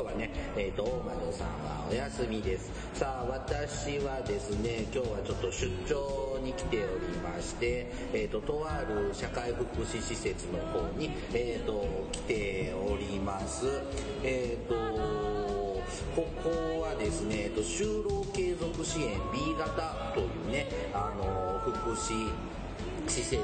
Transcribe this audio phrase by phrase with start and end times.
[0.01, 2.71] 今日はね、えーと、大魔さんはお休みです。
[2.95, 13.67] さあ私はですね今日はちょっと出張に来ておりましてえっ、ー、ととある社会福祉施設の方にえっ、ー、と来ております。
[14.23, 15.81] えっ、ー、と
[16.15, 22.31] ここはですね、えっと、就労継続支援 B 型というね、あの、福祉
[23.07, 23.37] 施設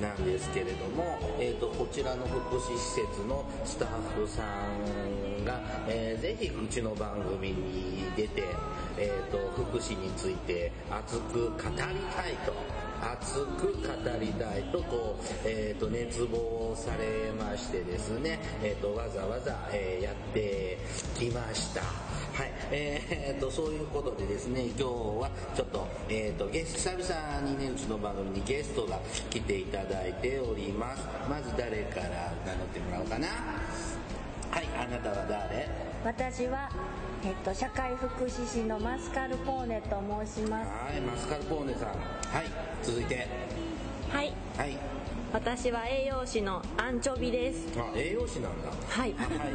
[0.00, 8.42] なんですけれども、えーと、こちらの福祉施設のスタッフさんが、えー、ぜひうちの番組に出て、
[8.98, 12.52] えーと、福祉について熱く語りたいと
[13.02, 20.78] 熱く語りたいとこう、えーと、熱望されましてですね、えー、とわざわざ、えー、やって
[21.18, 21.80] きました。
[21.80, 28.98] はい、えー、と、そういうことでですね、今日はちょっと、えー、と、ゲスト、久々にね、うちの番組にゲストが
[29.28, 31.02] 来ていただいております。
[31.28, 33.28] まず誰から名乗ってもらおうかな？
[34.52, 35.66] はい、あなたは誰？
[36.04, 36.68] 私は、
[37.24, 40.68] えっと、社会福祉士のマスカルポーネと申します。
[40.68, 41.88] はい、マスカルポーネさん。
[41.88, 41.96] はい、
[42.82, 43.26] 続いて。
[44.10, 44.32] はい。
[44.58, 44.76] はい。
[45.32, 47.66] 私は栄養士のアンチョビです。
[47.78, 48.68] あ、栄養士なんだ。
[48.68, 49.14] はい。
[49.14, 49.26] はい。
[49.26, 49.48] はい。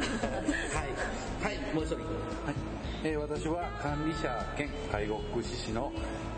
[1.44, 1.98] はい、もう一人。
[1.98, 2.04] はい。
[3.04, 5.92] えー、私は管理者兼介護福祉士の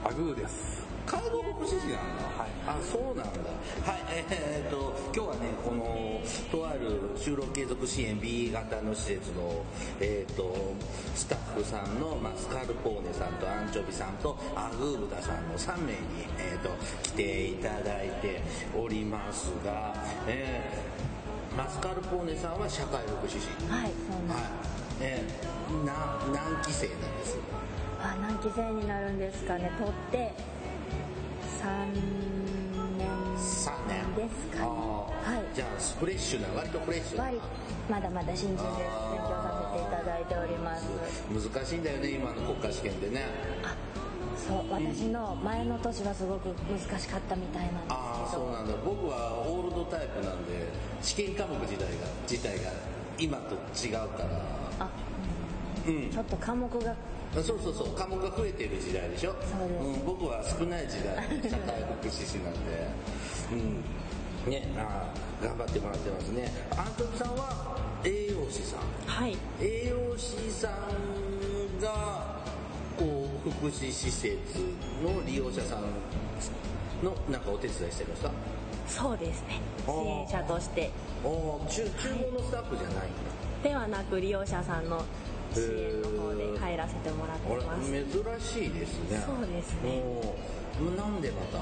[0.05, 0.89] アグーです。
[1.11, 2.22] 介護福祉士なんだ。
[2.39, 2.50] はい。
[2.69, 3.50] あ、そうなんだ。
[3.83, 6.20] はい、えー、っと、今日はね、この、
[6.53, 9.65] とある就労継続支援 B 型の施設の、
[9.98, 10.54] えー、っと、
[11.16, 15.98] スタッフさんのマスカルポーネさんとアンチョビさんとアグーブダさんの3名に、
[16.38, 16.71] えー、っと、
[17.03, 18.41] 来ていただいて
[18.78, 19.92] おりますが、
[20.28, 23.48] えー、マスカルポーネさんは社会福祉士。
[23.69, 24.47] はい、そうなんはい。
[25.00, 25.92] えー、な、
[26.32, 27.37] 何期生なんです？
[28.00, 29.72] あ、何期生になるんですかね。
[29.77, 30.32] 取って、
[31.60, 31.93] 3
[33.87, 34.65] 年ですかね。
[34.65, 35.54] はい。
[35.54, 35.69] じゃあ
[36.00, 37.31] フレッシュな割とフレッシュな。
[37.91, 38.65] まだまだ新人です。
[39.12, 40.88] 勉強させていただいております。
[41.28, 43.26] 難しいんだよね今の国家試験でね。
[43.62, 43.76] あ
[44.37, 44.72] そう。
[44.72, 47.94] 私の前の年はすごく難しかったみたいなんですけど。
[47.94, 48.75] ああそうなんだ。
[48.82, 50.66] 僕はオールドタイプなんで
[51.03, 51.87] 試験科目自体が
[52.28, 52.72] 自体が
[53.19, 54.87] 今と違うから。
[54.87, 54.88] あ、
[55.87, 56.94] うん、うん、ちょっと科目が
[57.34, 57.88] そうそうそう。
[57.96, 59.34] 科目が増えている時代でしょ？
[59.42, 61.14] そうん、僕は少ない時代
[61.48, 62.58] 社会福祉士なんで。
[63.52, 63.84] うん。
[64.50, 66.50] ねあ頑張ってもらってますね。
[66.76, 68.80] アントプさんは栄養士さん。
[69.06, 69.36] はい。
[69.60, 70.72] 栄養士さん
[71.80, 72.41] が
[72.98, 74.36] こう福祉施設
[75.04, 75.82] の利用者さん
[77.04, 78.30] のなんかお手伝いしてるんですか？
[78.88, 79.60] そうですね。
[79.86, 80.91] 支援者として。
[81.22, 81.30] ああ
[81.68, 81.88] 厨
[82.32, 83.08] 房のスタッフじゃないんだ。
[83.62, 85.04] ではなく利用者さんの
[85.55, 87.91] 支援の方で入らせてもらってます。
[87.91, 88.03] 珍
[88.41, 89.22] しいですね。
[89.27, 90.03] そうですね。
[90.97, 91.59] なんでまた？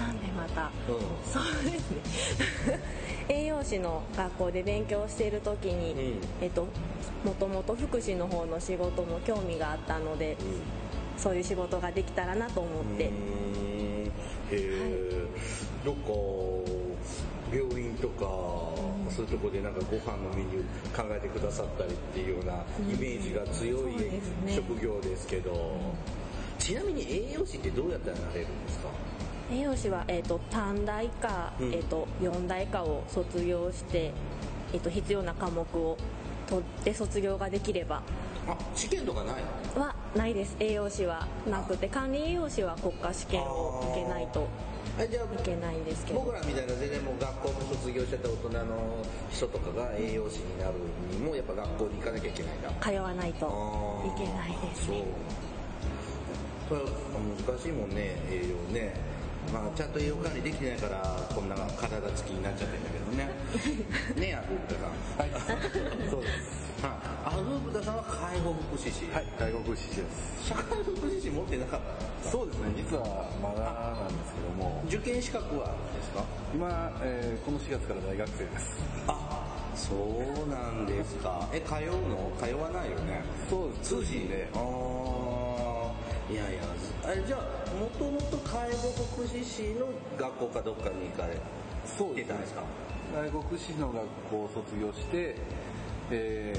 [0.00, 1.90] なんでまた、うん、そうです
[2.66, 2.80] ね。
[3.28, 6.66] 栄養士の学校で勉強している時に、うん、えっと
[7.24, 13.04] もともと福祉の方の仕事も興味があったので、うん、そういう仕事ができたらなと思って。
[13.04, 13.10] へ
[14.52, 16.85] え、はい、どっか
[17.52, 18.24] 病院とか
[19.10, 22.54] そういうとこでなんかご飯のメニュー考えてくださったりっていうような
[22.92, 23.94] イメージが強い
[24.54, 25.76] 職業ですけど、
[26.58, 28.88] ちなみに栄養士ってどうやったらなれるんですか？
[29.52, 34.12] 栄養士は、えーと、短大か、うん、えーと、4大かを卒業して、
[34.72, 35.96] えーと、必要な科目を
[36.48, 38.02] 取って卒業ができれば。
[38.48, 39.34] あ試験とかない？
[39.78, 40.56] はないです。
[40.58, 44.48] 栄養士はなくて管理栄養士は国家試験を受けないと
[45.04, 45.42] いじゃあい。
[45.44, 50.74] けないんですけど僕らみたいな全然もう学校も卒業してた大人の人とかが栄養士になる
[51.10, 53.46] にもやっぱ学校に行かなきゃいけないんだ通わないと
[54.06, 55.04] いけないですね。
[56.68, 56.80] そう。
[57.46, 58.94] 難しいもんね栄養ね。
[59.52, 63.30] まあ、ちゃんと栄養管理できてないからこんな体つきになっちゃってるんだけどね。
[64.20, 65.52] ねえアブータさん。
[65.52, 66.10] はい。
[66.10, 66.92] そうですはい。
[67.24, 69.10] アブータさんは介護福祉士。
[69.12, 70.48] はい介護福祉士です。
[70.48, 71.80] 社会福祉士持ってなかっ
[72.22, 72.72] たそうですね。
[72.76, 73.02] 実は
[73.42, 73.64] まだ
[73.96, 74.82] なんですけども。
[74.86, 76.24] 受験資格はですか？
[76.54, 78.76] 今、えー、この4月から大学生です。
[79.08, 81.48] あそうなんですか。
[81.52, 82.32] え通うの？
[82.40, 83.22] 通わないよね？
[83.48, 84.48] そう通信で？
[84.54, 86.60] ああいやいや。
[87.08, 87.40] えじゃあ
[87.78, 88.76] もともと介護
[89.14, 89.86] 福祉士の
[90.18, 91.38] 学校かどっかに行かれ
[91.86, 92.62] そうですか
[93.14, 95.36] 介護福祉士の学校を卒業して、
[96.10, 96.58] えー、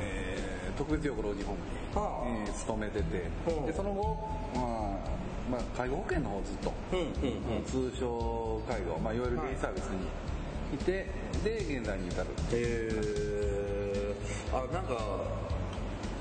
[0.00, 3.30] えー、特別養護老人ホームに、はあ、えー、勤めてて、
[3.66, 4.18] でその後、
[4.54, 10.06] まあまあ、介護保険の方ずっと、うんうんうん、通称介護、まあ、いわゆるデイサービスに
[10.74, 10.78] い。
[10.78, 11.06] て、
[11.44, 12.28] で現在に至る。
[12.28, 14.96] へえー、あなんか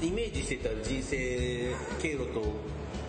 [0.02, 2.42] イメージしてた人生経路と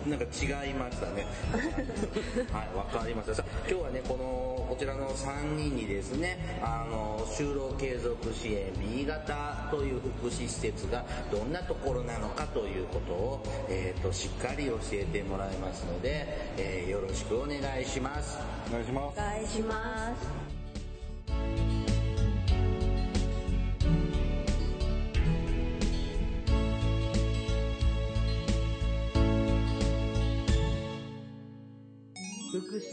[0.07, 1.25] なんか違いましたね。
[2.51, 3.43] はい、わかりました。
[3.69, 16.27] 今日はね、この、こちらの3人にですね、あの、就労継続支援 B 型という福祉施設がどんなところなのかということを、えっ、ー、と、しっかり教えてもらいますので、
[16.57, 18.37] えー、よろしくお願いします。
[18.69, 19.19] お願いします。
[19.19, 20.42] お願いします。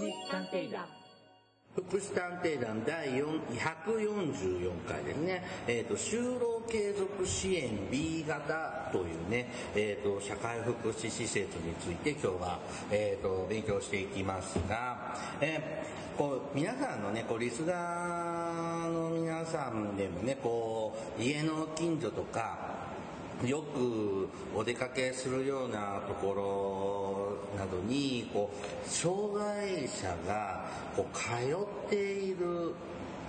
[0.01, 0.87] 福祉探偵団
[1.77, 12.59] 福祉探偵団第144回ですね、え、ー、と、就労継続支援 B 型というね、え、ー、と、社会福祉施設について今日は、
[12.91, 22.70] えっ、ー、と、勉強していきますが、えー、こう、皆さんのね、こう、リスナーの皆さんでもね、こう、家の近所とか、
[23.47, 31.25] よくお出かけするようなところなどにこう障害者がこう通
[31.87, 32.75] っている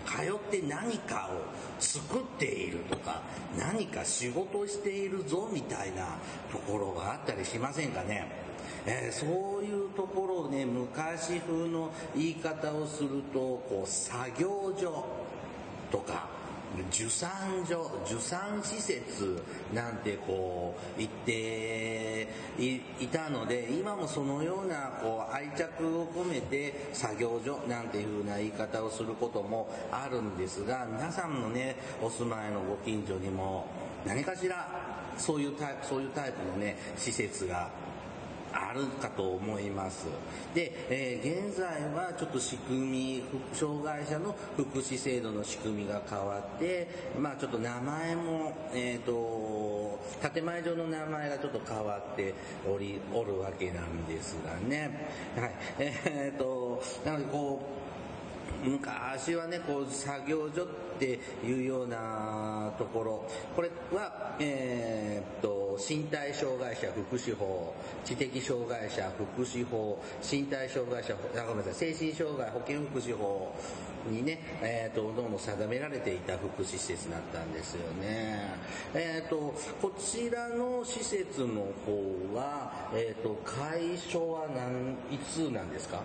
[0.05, 1.41] 通って何かを
[1.79, 3.21] 作っているとか
[3.57, 6.17] 何か仕事しているぞみたいな
[6.51, 8.27] ところがあったりしませんかね、
[8.85, 15.05] えー、そういうところをね昔風の言い方をするとこう作業所
[15.91, 16.40] とか
[16.89, 17.29] 受産
[17.67, 22.27] 所、受産施設なんてこう言って
[22.57, 33.67] いたので、今もそのようなこう愛着を込めて作業所なんていう風な言い方をすることもあるんですが、皆さんのね、お住まいのご近所にも
[34.05, 34.67] 何かしら
[35.17, 37.69] そういうタイプ、そういうタイプのね、施設が
[38.53, 40.07] あるかと思います。
[40.53, 46.87] で、えー、現在はちょっと仕組み、障害者の福祉制度の仕組みが変わって、
[47.19, 49.99] まあちょっと名前も、えっ、ー、と、
[50.33, 52.33] 建前上の名前がちょっと変わって
[52.67, 55.09] おり、おるわけなんですがね。
[55.35, 55.51] はい。
[55.79, 57.80] えっ、ー、と、なのでこう、
[58.63, 60.67] 昔はね、こう、作業所っ
[60.99, 67.73] ていうようなところ、これは、えー、っと、身体障害者福祉法、
[68.05, 73.51] 知的障害者福祉法、身体障害者、あ、ごめんなさい、精神障害保健福祉法
[74.09, 78.53] にね、えー、っと、どうも定められていた福祉施設だったんですよね。
[78.93, 86.01] えー、っと、こちらの施設の方は、えっと、解消は何、いつなんですか？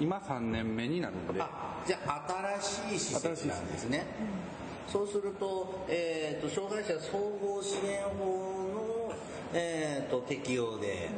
[0.00, 1.34] 今3年目になるんで。
[1.34, 2.24] じゃあ
[2.60, 4.06] 新しい施設なんですね。
[4.88, 8.24] そうすると、えっ、ー、と、障害者総合支援法
[8.74, 9.14] の、
[9.52, 11.10] えーと、適用で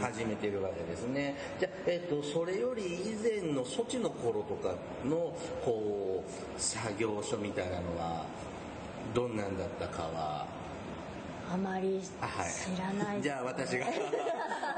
[0.00, 1.36] 始めてるわけですね。
[1.58, 4.74] じゃえっ、ー、と、それより以前の措置の頃とか
[5.06, 5.34] の、
[5.64, 8.26] こう、作業所みたいなのは、
[9.14, 10.46] どんなんだったかは、
[11.50, 12.10] あまり知
[12.80, 13.86] らない、はい、じゃあ私が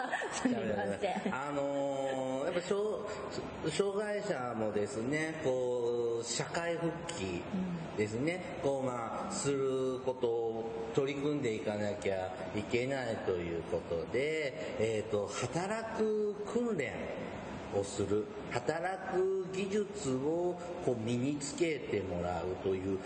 [0.33, 0.61] すみま
[1.01, 1.35] せん。
[1.35, 2.26] あのー、
[2.57, 2.63] ぱ
[3.71, 7.43] 障害者もですね、こう、社会復帰
[7.99, 10.65] ですね、こうまあ、することを
[10.95, 16.93] 取り組んでいかなきゃいけないということで、えっ、ー、と、働く訓練
[17.79, 22.99] をする、働く技術をこう身につけてもらうという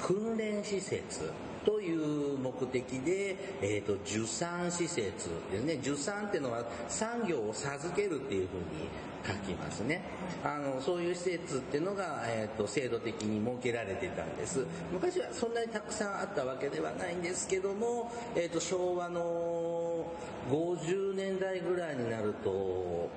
[0.00, 1.30] 訓練施設。
[1.66, 5.74] という目的で、えっ、ー、と、受産施設ですね。
[5.82, 8.88] 受産っていうのは産業を授けるっていうふうに
[9.26, 10.00] 書きますね。
[10.44, 14.64] あの、そういう施設っていうのが、えっ、ー、と、制度的に設けられてたんです。
[14.92, 20.06] 昔はそんなにたくさんあったわけではないんですけども、えっ、ー、と、昭和の
[20.48, 23.10] 50年代ぐらいになると、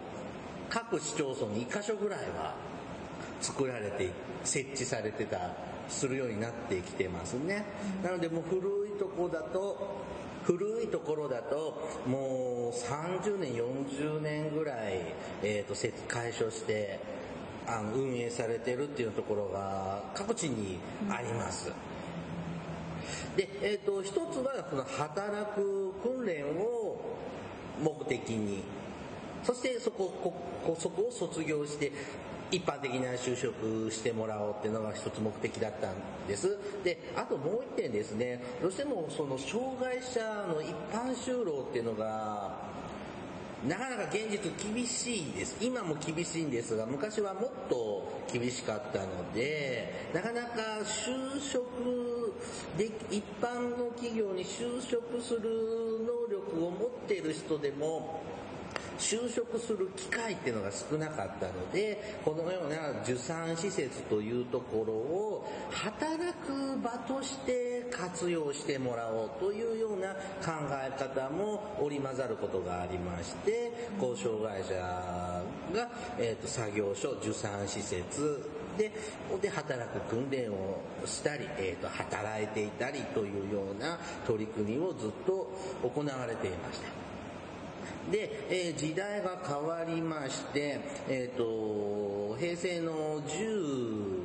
[0.71, 2.55] 各市町村に1箇所ぐらいは
[3.41, 4.09] 作られて、
[4.43, 5.51] 設置されてた
[5.89, 7.65] するようになってきてますね。
[8.03, 9.99] なのでもう古いとこだと、
[10.43, 16.99] 古いところだと、もう30年、40年ぐらい、えっ、ー、と、解消して、
[17.67, 20.79] あの、運営されてるっていうところが各地に
[21.09, 21.71] あります。
[23.35, 26.99] で、えっ、ー、と、一つは、この働く訓練を
[27.81, 28.63] 目的に、
[29.43, 30.11] そしてそこ、
[30.65, 31.91] こそこを卒業して、
[32.51, 35.93] 一般的な就職してもらおうっていうのが一つ目的だったん
[36.27, 36.57] です。
[36.83, 42.69] で、あともう一点ですね、どうしてもその障害者の一般就労っていうのが、
[43.67, 45.57] なかなか現実厳しいです。
[45.59, 52.33] 今も厳しいんですが、昔はもっと厳しかったので、なかなか就職
[52.77, 55.41] で一般の企業に就職する
[56.05, 58.21] 能力を持っている人でも
[58.99, 70.13] 就職する機会っていうのが少なかったのでこのような受産施設というところを働く場として活用してもらおうというような
[70.43, 74.75] 考え方も織り交ざることがありましてこう障害者
[75.73, 78.91] が、えーと、作業所受産施設で
[79.41, 85.51] で働く訓練をしたり、えーと働いていたりというような取り組みをずっと
[85.83, 87.08] 行われていました。
[88.11, 94.19] で、えー、時代が変わりまして、えっ、ー、と、平成の10、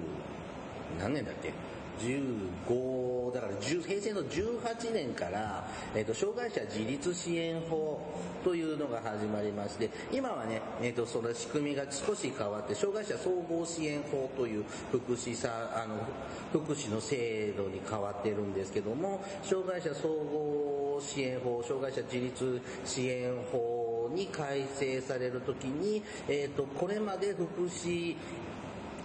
[0.99, 1.53] 何年だっけ
[2.01, 8.01] ？15だから平成の18年から、えーと、障害者自立支援法
[8.43, 15.97] というのが始まりまして今はね、えーと、その仕組みが少し変わって障害者総合支援法という福祉さあの
[16.53, 28.17] 福祉の制度に変わってるんですけども障害者総合支援法障害者自立支援法に改正されるときに、えーとこれまで福祉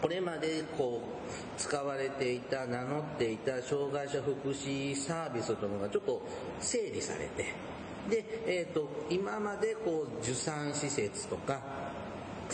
[0.02, 6.22] これまでこう使われていた名乗っていた障害者福祉サービスというのがちょっと
[6.60, 7.54] 整理されて
[8.10, 11.62] で、えーと、今までこう受産施設とか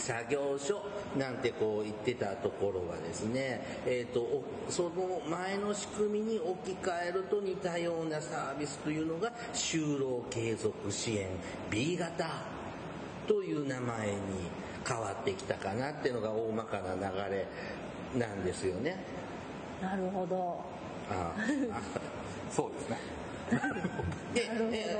[0.00, 0.82] 作業所
[1.16, 11.28] なんてこう言ってたところはですね、えーと、その前の仕組みに置き換えると似たようなサービスというのが就労継続支援
[11.70, 12.28] B 型
[13.26, 14.16] という名前に
[14.86, 17.00] 変わってきたかなっていうのが大まかな流
[17.30, 17.46] れ
[18.18, 19.02] なんですよね。
[19.82, 20.64] なるほど。
[21.10, 21.34] あ
[21.72, 21.80] あ
[22.50, 22.98] そうですね。
[24.34, 24.42] で、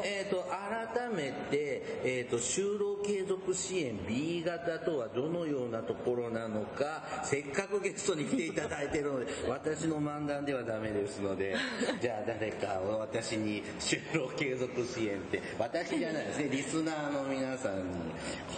[0.05, 0.47] えっ、ー、と、
[0.95, 11.55] 改めて、えっ、ー、と、就労継続支援 B 型とはどのようなところなのか、せっかくゲストに来ていただいているので、私の漫談ではダメですので、
[12.01, 17.85] じゃあ誰か私に就労継続支援って、私じゃないですね、リスナーの皆さんに、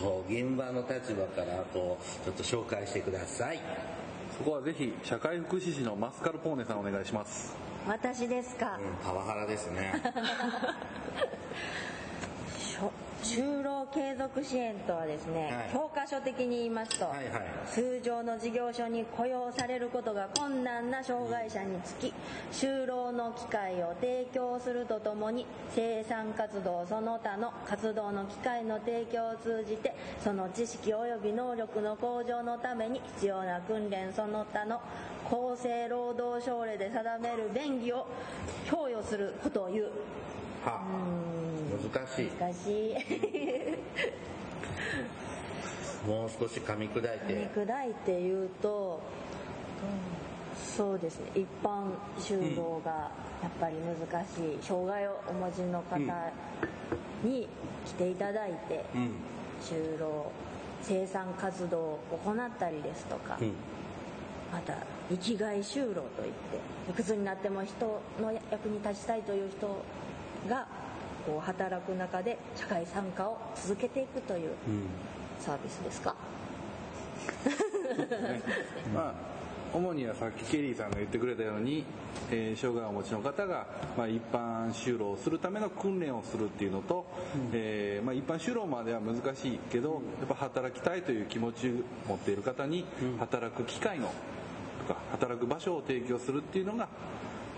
[0.01, 3.61] こう、現場の立場から、こう、ちょっと紹介してください。
[4.37, 7.68] そこはぜひ、社会福祉士のマスカルポーネさんお願いします。
[7.89, 9.95] 私ですか、うん、パワハラですね。
[13.23, 22.15] 就労継続支援とはですね、はい、教科書的に言いますと、はいはい、通常の事業所に雇用されることが困難な障害者につき
[22.53, 34.81] 就労の機会を提供するとともに生産活動その他の活動の機会の提供を通じてその知識及び能力の向上のために必要な訓練その他の
[35.29, 38.07] 厚生労働省令で定める便宜を
[38.67, 39.91] 供与することを言う。
[40.65, 40.81] は
[41.93, 42.31] 難しい。
[42.41, 42.95] 難しい。
[46.09, 47.09] もう少し噛み砕いて。
[47.27, 49.01] 噛み砕いて言うと、
[50.57, 53.11] そうですね、一般就労が
[53.43, 55.99] やっぱり難しい、うん、障害をお持ちの方
[57.23, 57.49] に
[57.85, 59.11] 来ていただいて、うん、
[59.61, 60.33] 就労、
[60.83, 63.53] 生産活動を行ったりですとか、うん
[64.53, 64.75] また
[65.11, 66.33] 生きがい就労といっ
[66.87, 69.67] ていくつになっても人の役に立ちたいという人
[70.49, 70.67] が
[71.27, 74.51] こう働く中で社会参加を続けていくという
[75.39, 76.15] サービスですか、
[78.87, 79.39] うん、まあ
[79.75, 81.85] 主にはさっきケリーさんが言ってくれたように、
[82.31, 83.67] えー、障害をお持ちの方が、
[83.99, 91.73] まあ、一般就労をするための訓練をするっていうのと、うん、えー、まあ、一般就労までは難しいけど、やっぱ働きたいという気持ちを
[92.09, 92.87] 持っている方に
[93.19, 94.38] 働く機会のと
[94.89, 96.89] か働く場所を提供するっていうのが、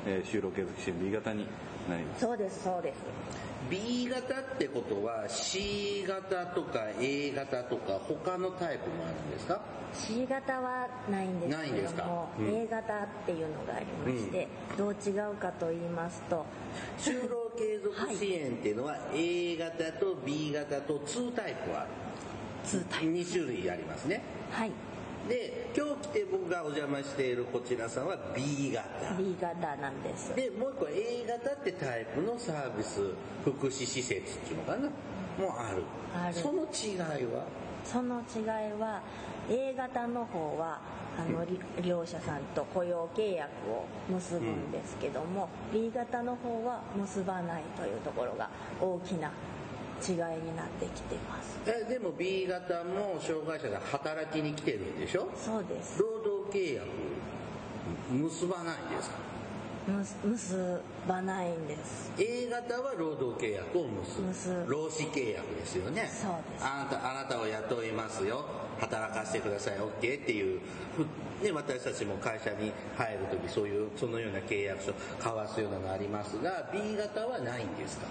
[0.06, 1.46] えー、就労継続支援 B 型に
[1.88, 2.20] なります。
[2.22, 2.96] そうですそうです。
[3.70, 9.60] B 型ってことは C 型とか A 型とか他のタイプもあるんですか
[9.92, 16.46] ？C 型はないんですけども、うん、A 型っていうのがありまして、うん、どう違うかと言いますと
[16.98, 21.88] 就労継続支援っていうのは A 型と B 型と2タイプある
[22.64, 23.06] 2タイプ。
[23.06, 24.22] 2種類ありますね。
[24.50, 24.70] はい
[25.30, 29.14] で今日来て僕がお邪魔しているこちらさんは B 型。
[29.16, 30.34] B 型なんです。
[30.34, 33.00] でもう一個 A 型ってタイプのサービス
[33.44, 34.88] 福祉施設っていうのかな？
[35.38, 35.84] もある。
[36.12, 36.34] ある。
[36.34, 37.46] その違いは？
[37.84, 39.00] その違いは
[39.48, 40.80] A 型の方は
[41.16, 41.46] あの
[41.80, 49.30] 利用者さんと雇用契約を結ぶんですけども、うん、B 型の方は結ばないというところが大きな
[50.06, 51.58] 違いになってきてます。
[51.66, 55.28] えでも B 型も障害者が働きに来てるんでしょ？
[55.36, 55.98] そうです。
[56.00, 56.86] 労働契約
[58.10, 59.16] 結ばないんですか？
[60.24, 62.12] 結ばないんです。
[62.18, 64.70] A 型は労働契約を結ぶ。
[64.70, 66.08] 労使契約ですよね。
[66.12, 66.64] そうです。
[66.64, 68.44] あなたあなたを雇いますよ。
[68.80, 69.74] 働かせてください。
[69.76, 70.60] OK っていう。
[70.96, 71.04] ふ
[71.44, 78.06] ね、私たちも会社に入る時そういうそのような契約書交わすようなのがありますが B 型はないんですか？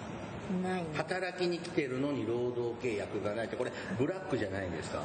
[0.96, 5.04] 働きに来てるのに労働契約がないってこれブラックじゃないんですか。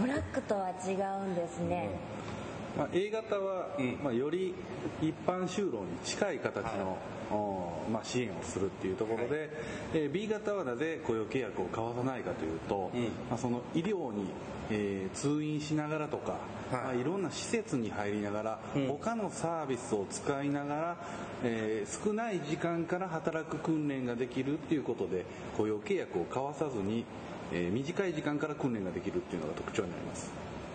[0.00, 0.92] ブラックとは違
[1.24, 1.90] うんですね、
[2.76, 3.98] まあ、A 型は、うん。
[4.02, 4.54] まあ、より
[5.02, 6.98] 一般就労に近い形の、お
[7.90, 9.50] まあ、支援をするっていうところで、はい。
[9.94, 13.02] えー B 型はなぜ雇用契約を交わさないかというと、うん。
[13.28, 14.26] まあ、その医療に、
[14.70, 16.40] えー通院しながらとか、はい。
[16.40, 18.88] いまあ、いろんな施設に入りながら、うん。
[18.88, 20.96] 他のサービスを使いながら、
[21.44, 25.24] えー少ない時間から働く訓練ができるっていうことで
[25.56, 27.04] 雇用契約を交わさずに、
[27.52, 30.30] えー短い時間から訓練ができるっていうのが特徴になります。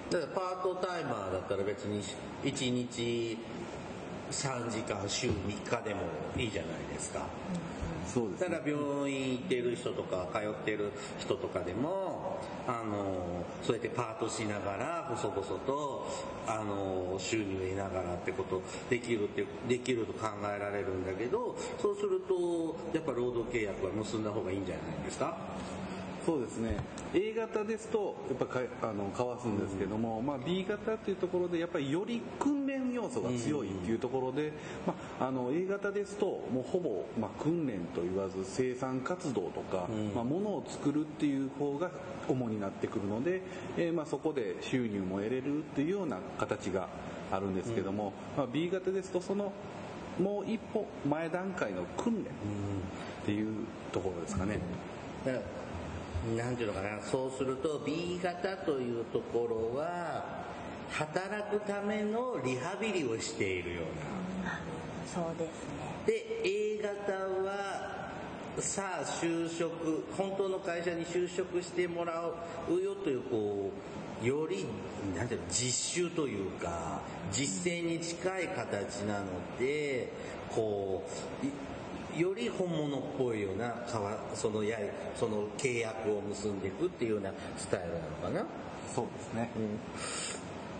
[0.10, 2.04] だからパートタイマーだったら別に
[2.44, 3.38] 1日
[4.32, 6.02] 3時間週3日でも
[6.38, 7.26] いいじゃないですか。
[8.06, 8.58] そうですね。
[8.58, 12.38] ただ病院行ってる人とか通ってる人とかでも
[12.68, 16.08] あのそうやってパートしながら細々と
[16.46, 25.38] あの収入を得ながらってことできるってできると考えられるんだけどそうするとやっぱ労働契約は結んだ方がいいんじゃないですか？
[26.26, 26.78] そうですね。
[27.14, 34.54] A 型ですとやっぱかあのかわすんですけども、まあ、B 型っていうところでやっぱりより訓練要素が強いっていうところで、
[34.88, 40.14] まあ、あの A 型ですともうほぼ、まあ、訓練と言わず生産活動とか、うん。
[40.16, 41.92] まあ、物を作るっていう方が
[42.28, 43.42] 主になってくるので、
[43.78, 46.88] えーまあ、そこで収入も得れるっていうような形が
[47.32, 49.52] あるんですけども、まあ、B 型ですとその
[50.20, 52.26] もう一歩前段階の訓練っ
[53.26, 54.60] ていうところですかね。
[55.26, 55.44] だから
[56.38, 60.44] なんていうのかなそうすると B 型というところは
[60.90, 64.60] 働くためのリハビリをしているような。
[65.14, 65.84] そうですね。
[66.06, 67.14] で A 型
[67.44, 67.94] は
[68.60, 72.24] さあ就職本当の会社に就職してもら
[72.70, 73.72] うよというこ
[74.24, 74.66] うより
[75.16, 77.02] なんていうの実習というか
[77.32, 79.26] 実践に近い形なの
[79.60, 80.14] で
[80.50, 81.04] こ
[81.42, 81.50] うい
[82.18, 83.74] より本物っぽいような
[84.34, 84.78] そのや
[85.16, 88.46] その契約を結んでいくっていうようなスタイルなのかな。
[88.94, 89.50] そうですね。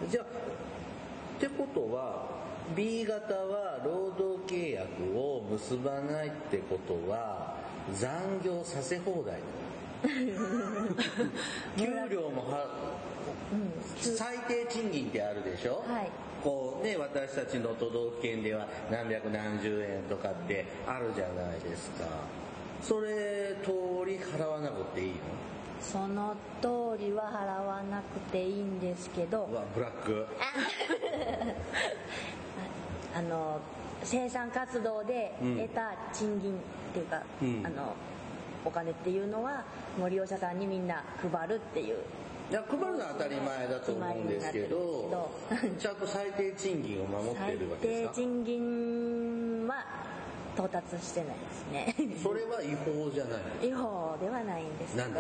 [0.10, 2.44] じゃあってことは
[2.76, 7.56] B 型は労働契約を結ばないってことは
[7.94, 9.40] 残業させ放題
[11.78, 12.68] 給料もは
[14.00, 16.10] 最低賃金ってあるでしょ、はい。
[16.44, 22.06] こうね私たちの都道府県では何百何十円とかってあるじゃないですか。
[22.82, 23.72] それ通
[24.06, 25.16] り払わなくていいの？
[25.82, 29.46] その通りは払わなくていいんですけど。
[29.52, 30.26] うわブラック。
[33.16, 33.60] あの
[34.04, 36.56] 生産活動でうん得た賃金っ
[36.94, 37.64] ていうか、うん。
[37.66, 37.94] あの
[38.66, 39.64] お金っていうのは
[40.00, 41.98] もう利用者さんにみんな配るっていう
[42.54, 45.32] いや配るのは当たり前だと思うんですけど
[45.80, 48.14] ちゃんと最低賃金を守って最るわけですか？
[48.14, 49.84] 低賃金は
[50.56, 51.96] 到達してないですね。
[52.22, 53.68] それは違法じゃない？
[53.70, 55.08] 違法ではないんですけど。
[55.10, 55.12] な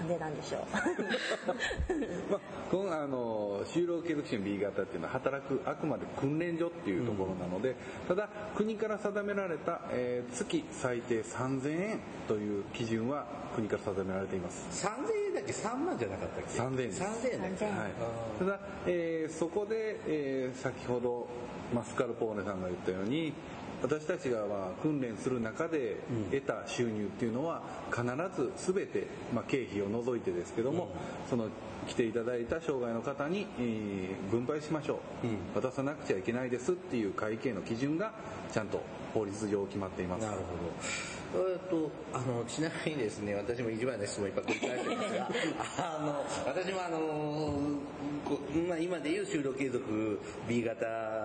[0.00, 0.18] んで？
[0.18, 0.66] なんでしょう？
[2.32, 7.76] まあ、このあの就労継続支援 B 型っていうのは働くあくまで訓練所っていうところなので、
[8.08, 14.86] ただ国から定められた、えー月最低3000円という基準は国から定められています。
[14.86, 17.02] 3000円だっけ？3万じゃなかったっけ？3000円です。
[17.02, 17.78] 3000円だっけ？3000円。
[17.78, 17.90] はい、
[18.38, 21.26] ただ、えーそこで、えー先ほど
[21.74, 23.32] マスカルポーネさんが言ったように
[23.82, 25.96] 私たちがまあ訓練する中で
[26.30, 30.88] 得た収入っていうのは必ず全て、まあ、経費を除いてですけども、
[31.28, 31.48] その
[31.88, 35.62] 来ていただいた障害の方に、えー分配しましょう、うん。
[35.62, 38.12] 渡さなくちゃいけないですっていう会計の基準が
[38.50, 38.80] ちゃんと
[39.12, 40.24] 法律上決まっています。
[40.24, 40.42] なるほ
[41.38, 41.52] ど。
[41.52, 45.28] えっと、あの、ちなみにですね、私も一番の質問いっぱい繰り返してますが、
[45.98, 47.60] あの、私もあの、こ
[48.68, 50.84] まあ、今でいう就労継続 B 型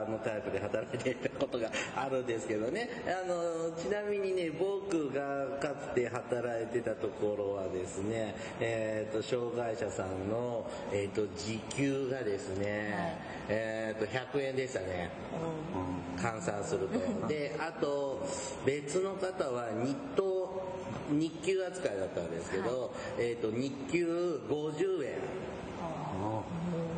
[0.10, 13.18] のタイプで働いていたことがあるんですけどね、あの、ちなみにね、僕がかつて働いてたところはですね、えっと、障害者さんの、えっと、時給がですね、
[13.50, 15.10] えっと、100円でしたね。
[16.18, 17.28] 換算すると。
[17.28, 18.28] で、あと、
[18.66, 20.68] 別の方は日当、
[21.10, 25.47] 日給扱いだったんですけど、えっ、と、日給50円。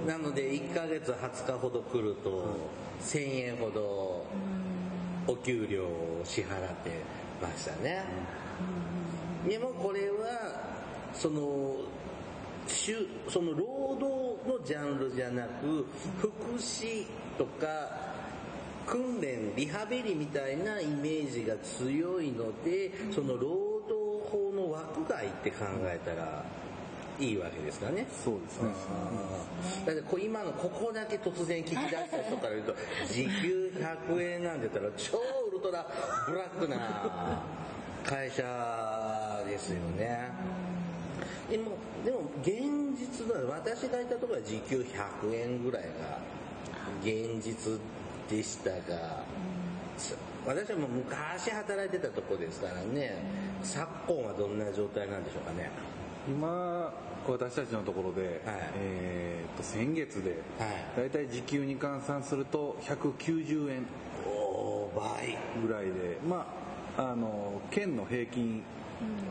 [0.08, 2.56] なので、1ヶ月20日ほど来ると、
[3.02, 4.26] 1000円ほど、
[5.28, 6.92] お給料を支払って
[7.42, 8.04] ましたね。
[9.48, 10.76] でもこれは、
[11.14, 11.76] その、
[12.68, 15.86] しゅその労働のジャンルじゃなく、
[16.20, 17.06] 福祉
[17.38, 18.10] とか、
[18.90, 26.44] 訓練リハビリみたいなイメージが強いのでその労働法の枠外って考えたら
[27.20, 28.08] いいわけですかね。
[28.24, 28.70] そうですね。
[29.86, 32.76] だってこ今のここだけ突然聞き出した人から言うと、
[33.08, 33.72] 時給
[34.10, 35.18] 100円なんて言ったら超
[35.52, 35.86] ウルトラ
[36.28, 37.44] ブラックな
[38.06, 40.32] 会社ですよね。
[41.50, 41.72] でも、
[42.06, 44.86] でも現実だ、私がいたところは時給
[45.22, 46.20] 100円ぐらいが
[47.02, 47.80] 現実
[48.30, 49.24] でしたが、
[50.46, 53.22] 私はもう昔働いてたとこですからね、
[53.62, 55.70] 昨今はどんな状態なんでしょうかね。
[56.28, 56.94] 今
[57.28, 58.40] 私たちのところで、はい、
[58.76, 60.38] えー、と先月で、
[60.98, 61.10] だい。
[61.10, 63.86] たい時給に換算すると190円
[65.66, 66.48] ぐらいでま
[66.98, 68.64] ああの県の平均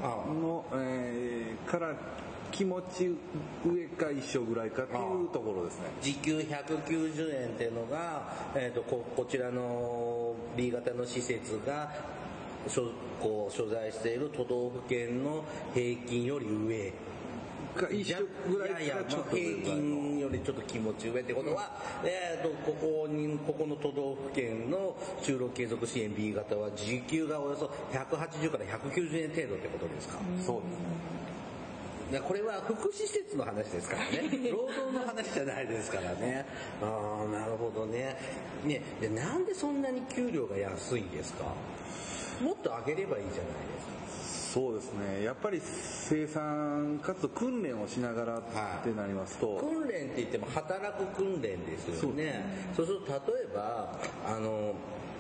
[0.00, 1.94] の、うん、えー、から
[2.50, 3.14] 気持ち
[3.64, 5.88] 上か一緒ぐらいかっていうところですね。
[6.00, 8.22] 時給190円っていうのが、
[8.54, 12.17] えーと、ここちらの B 型の施設が所
[13.20, 16.92] こう所在している都道府県の平均より上。
[17.76, 18.16] が一緒
[18.50, 21.70] ぐらいいやいや、まあ、平均よりちょっと気持ち上ってことは、
[22.02, 31.18] うん、えーと、ここにここの都道府県の就労継続支援 B 型は時給がおよそ180から190円程度ってことですか、うん、そうです。
[32.22, 34.30] これは福祉施設の話ですからね。
[34.50, 36.46] 労働の話じゃないですからね。
[36.80, 38.16] ああなるほどね。
[38.64, 41.44] ねでなんでそんなに給料が安いんですか？
[42.42, 43.98] もっと上げればいいじゃないですか。
[44.48, 45.24] そうですね。
[45.24, 48.42] やっぱり生産かつ訓練をしながらっ
[48.82, 52.44] てなりますと、はい、訓練って言っても働く訓練ですよね。
[52.74, 54.74] そうすると例えばあの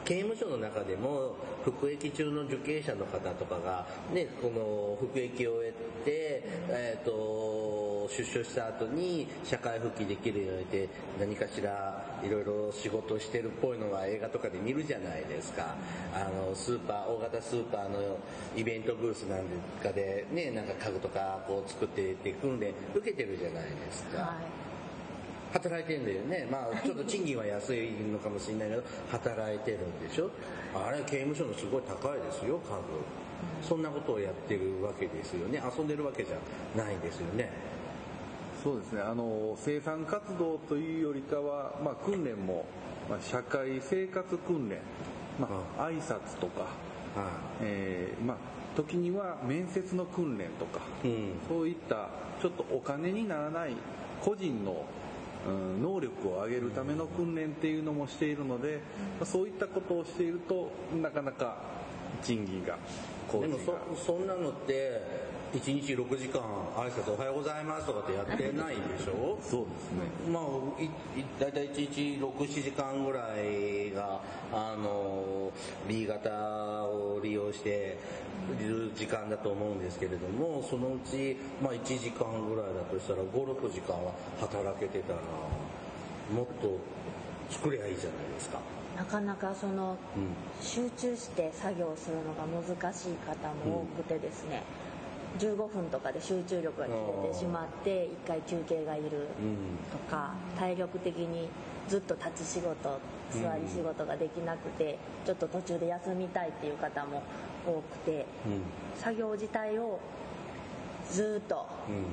[0.08, 5.72] 刑務所の中でも服役中の受刑者の方とかが、ね、この服役を終え
[6.06, 10.88] て、えーと、出所した後に社会復帰できるようにて
[11.20, 15.74] 何かしらいろいろ仕事してるっぽいのは映画とかで見るじゃないですか
[16.14, 18.18] あのスーパー大型スーパーの
[18.56, 19.40] イベントブースなん
[19.82, 24.18] かでねなんか家具とかこう作ってって訓練受けてるじゃないですか。
[24.18, 24.68] はい
[25.50, 26.46] 働いてんだよね。
[26.52, 30.28] まあ、ちょっと賃金は安いのかもしれないけど、働いてるんでしょ？
[30.74, 32.76] あれ、刑務所のすごい高いですよ、家
[33.62, 33.66] 具。
[33.66, 35.62] そんなことをやってるわけですよね。
[35.64, 36.36] 遊んでるわけじゃ
[36.76, 37.50] ないですよね。
[38.62, 39.02] そうですね。
[39.02, 42.64] あの、生産活動というよりかは、まあ、訓練も、
[43.08, 44.78] まあ、社会生活訓練、
[45.38, 46.62] まあ、挨拶とか、
[47.14, 48.36] はえー、まあ、
[48.76, 53.72] 時には面接の訓練とか、うん、そういったちょっとお金にならない
[54.20, 54.84] 個人の
[55.80, 58.80] 能力を上げるための訓練っていうのもしているので、
[59.24, 61.56] そういったことをしているとなかなか
[62.22, 62.76] 賃金が。
[63.32, 65.02] でもそそんなのって
[65.52, 66.40] 1日6時間
[66.76, 69.38] 挨拶おはようございますとかってやってないでしょ？
[69.42, 70.30] そうですね。
[70.30, 70.42] まあ
[71.40, 72.00] 大体1日
[72.46, 74.20] 67時間ぐらいが
[74.52, 75.50] あの
[75.88, 77.96] B 型を利用して
[78.60, 85.20] いる時間だと思うんですけれどもそのうち、まあ、1時間ぐらいだとしたら56時間は働けてたら
[86.34, 86.78] もっと
[87.50, 88.58] 作りゃいいじゃないですか。
[88.96, 89.96] なかなかその、
[90.60, 94.64] 集中して作業するのが難しい方も多くてですね、
[95.38, 99.28] 15分とかで集中力が切れてしまって1回休憩がいる
[99.92, 101.48] とか、体力的に
[101.88, 107.22] ずっと立ち仕事座り仕事ができなくてちょっと途中で休みたいっていう方も
[107.66, 108.26] 多くて、
[108.96, 110.00] 作業自体を
[111.10, 111.66] ずっと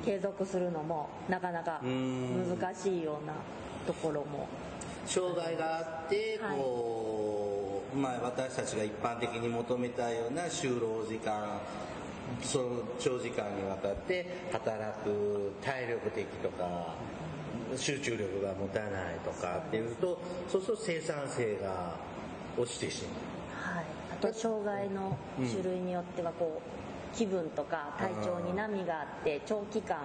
[0.04, 3.34] 継続するのもなかなか難しいような
[3.86, 4.48] ところも。
[5.06, 11.60] 障害があって、こう、まあ私たちが一般的に求めたような就労時間、
[12.42, 16.94] その長時間にわたって働く体力的とか、
[17.76, 21.96] 集中力が持たないとかっていうと、そうすると生産性が
[22.56, 23.74] 落ちてしまう。
[23.76, 23.84] はい。
[24.12, 29.96] あと障害の種類によってはこう、気分とか体調に波があって長期間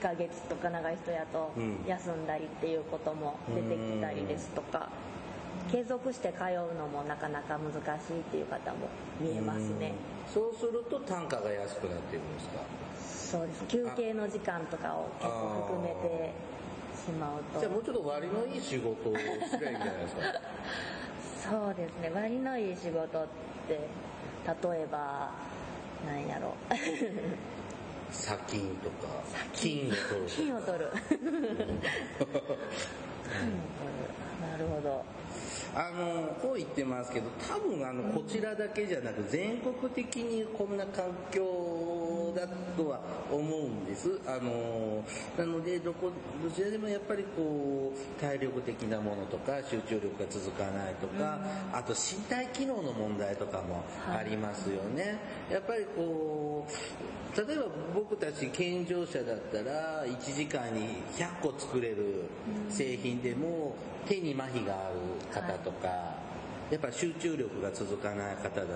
[0.00, 1.52] 1ヶ月とか長い人やと
[1.86, 4.88] 休んだりっていうことも出てきたりですとか、
[5.70, 8.88] 継続して通うのもなかなか難しいっていう方も
[9.20, 9.92] 見えますね。
[10.32, 12.60] そうすると単価が安くなっているんですか？
[13.38, 13.64] そうです。
[13.68, 16.32] 休憩の時間とかを結構含めて
[17.06, 17.60] しまうと。
[17.60, 20.22] じゃあもうちょっと割のいい仕事をすればいいんじゃないですか？
[21.64, 22.10] そうですね。
[22.14, 23.26] 割のいい仕事っ
[23.68, 23.74] て
[24.46, 25.30] 例えば
[26.06, 26.54] なんやろ。
[28.10, 29.06] 砂金とか
[29.54, 30.26] 金を取る。
[30.28, 30.90] 金を取る。
[34.40, 35.04] なるほど
[35.74, 41.42] あのこう言ってますけど多分あのこちらだけじゃなく全国的にこんな環境
[42.30, 44.20] 況だとは思うんです。
[44.26, 45.04] あの
[45.36, 46.10] なのでどこ
[46.42, 51.38] どちらでもやっぱりこう体力的なものとか集中力が続かないとか、
[51.72, 55.18] あと身体機能の問題とかもありますよね。
[55.50, 57.64] やっぱりこう例えば
[57.94, 62.24] 僕たち健常者だったら1時間に100個作れる
[62.68, 63.74] 製品でも
[64.06, 64.96] 手に麻痺がある
[65.32, 65.88] 方とか、
[66.70, 68.70] やっぱ集中力が続かない方だと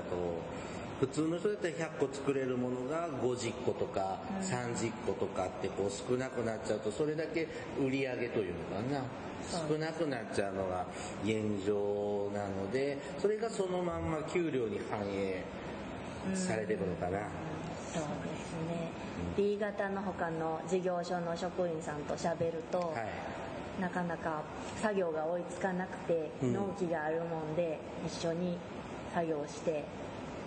[1.04, 7.46] 普通の人だったら100個作れるものが50個とか30個とかってこう少なくなっちゃうとそれだけ
[7.78, 9.04] 売り上げというのかな。
[9.44, 10.86] 少なくなっちゃうのが
[11.22, 15.44] 現状なのでそれがそのまんま給料に反映
[16.34, 17.18] されてるのかな。
[17.92, 18.08] そうで
[18.40, 18.90] すね。
[19.36, 22.94] B 型の他の事業所の職員さんと喋ると、は
[23.78, 24.40] い、なかなか
[24.80, 28.56] 作業が追いつかなくて納期があるもんで一緒に
[29.14, 29.84] 作業して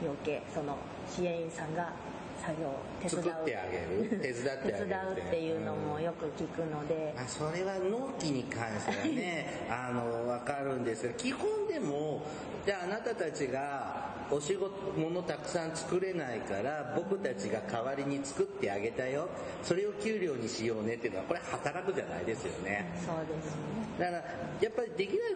[0.02, 0.78] 余計その
[1.10, 1.92] 支援員さんが
[2.40, 2.70] 作業
[3.02, 4.20] 手伝う作ってあげる？
[4.22, 12.22] 手伝ってあげる手伝うっていうのもよく聞くので、ま あ、それは納期に関してはね あの分かるんですが基本でも
[12.66, 19.30] じゃああなたたちがお仕事物たくさん作れないから僕たちが代わりに作ってあげたよ。
[19.64, 22.86] それを給料にしようねっていうのはこれ働くじゃないですよね。
[23.06, 23.62] そうですね。
[23.98, 24.24] だからや
[24.70, 25.36] っぱりできない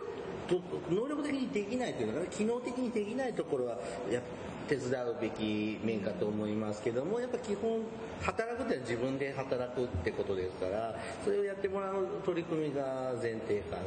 [0.90, 2.26] 能力的にできないというのかな。
[2.28, 3.80] 機能的にできないところは
[4.12, 4.22] や
[4.68, 7.82] 手伝うべき面かと思いますけどもやっぱ基本
[8.22, 13.86] 働くって自分で働くってことですからそれをやってもらう取り組みが前提かなっ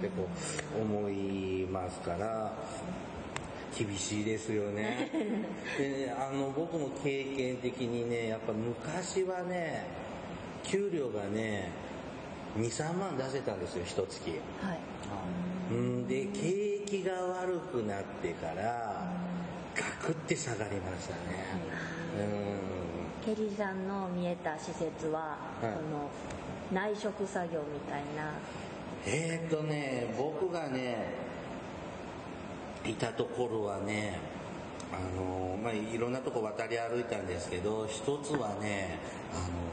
[0.00, 0.28] てこ
[0.78, 2.52] う思いますから
[3.76, 5.10] 厳しいですよね。
[5.78, 9.84] でねあの僕も経験的にねやっぱ昔はね
[10.62, 11.70] 給料がね
[12.58, 14.30] 23万出せたんですよ一月。
[14.30, 14.78] はい。
[15.70, 19.21] うんで景気が悪くなってから
[20.10, 21.20] って下がりましたね、
[22.18, 26.10] うん、ケリーさんの見えた施設は、はい、の
[26.72, 28.32] 内職作業みたいな。
[29.06, 31.12] えっ、ー、とね僕がね
[32.84, 34.18] いたところはね
[34.92, 38.98] あのまあいろんなとこ渡り歩いたんですけど一つはね
[39.32, 39.72] あの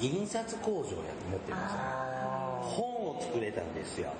[0.00, 0.94] 印刷工場やと
[1.28, 1.78] 思ってました
[2.62, 4.12] 本を作れたんですよ、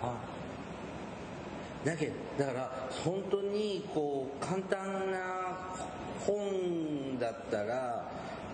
[1.86, 5.56] だけだから本当にこう簡単な
[6.26, 8.10] 本だったら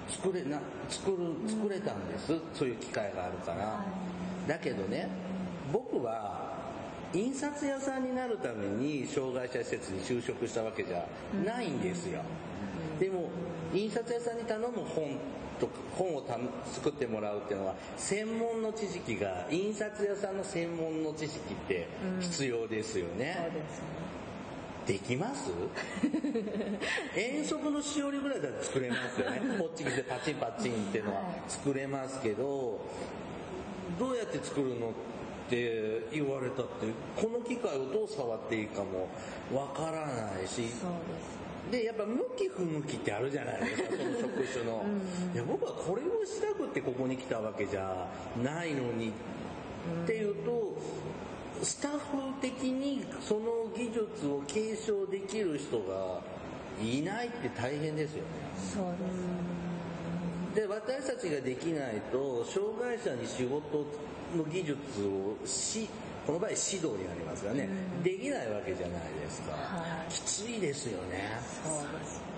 [0.07, 1.17] 作れな作る
[1.49, 3.83] 作れたんです、そういう機会があるから、
[4.47, 5.09] だけどね
[5.73, 6.59] 僕は
[7.15, 11.07] 印刷屋さんになるために障害者施設に就職したわけじゃ
[11.43, 12.21] ないんですよ、
[13.01, 13.31] でも
[13.73, 15.19] 印刷屋さんに頼む本
[15.61, 16.25] と本を
[16.73, 21.87] 作ってもらうっていうのは専門の知識が印刷屋さんの専門の知識って
[22.21, 23.51] 必要ですよね、
[24.81, 25.51] うん、できます？
[27.17, 29.41] 遠足のしおりぐらいだったら作れますよね。
[29.59, 32.81] こっち来てパチンパチンっていうのは作れますけど
[33.99, 34.91] どうやって作るのっ
[35.49, 39.09] て言われたってこの機械をどう触っていいかも
[39.55, 40.63] わからないし。
[40.63, 40.73] で
[41.79, 44.85] やっぱ向き不向きってあるじゃないですかその職種の、
[45.35, 48.09] いや僕はこれをしたくてここに来たわけじゃ
[48.43, 49.13] ないのに、
[50.05, 50.77] っていうと
[51.63, 51.99] スタッフ
[52.41, 56.21] 的にその技術を継承できる人が
[56.83, 58.29] いないって大変ですよね。
[58.75, 59.63] そうです
[60.55, 63.87] で私たちができないと障害者に仕事
[64.37, 65.89] の技術をし
[66.27, 71.39] この場合指導になりますがね、うん、できないわけじゃないですか、はい、きついですよね。
[71.65, 72.33] そうですね。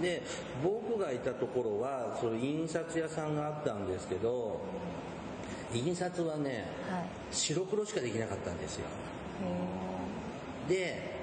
[0.00, 0.22] で
[0.62, 4.60] 僕がいたところはその印刷屋さんがあったんですけど
[5.74, 8.86] 印刷はね、はい、白黒しかできなかったんですよ。
[10.68, 11.16] で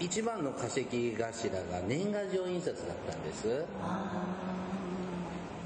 [0.00, 1.22] 一番の化石頭
[1.70, 3.64] が年賀状印刷だったんです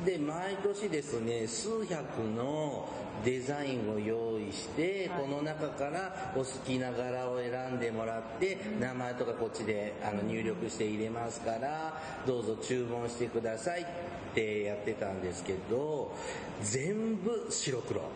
[0.04, 2.88] で毎年ですね数百の
[3.24, 13.86] デザインを用意して、この中からお好きな柄を選んでもらって名前とかこっちであの入力して入れますからどうぞ注文してくださいっ
[14.34, 16.14] てやってたんですけど
[16.62, 18.02] 全部白黒。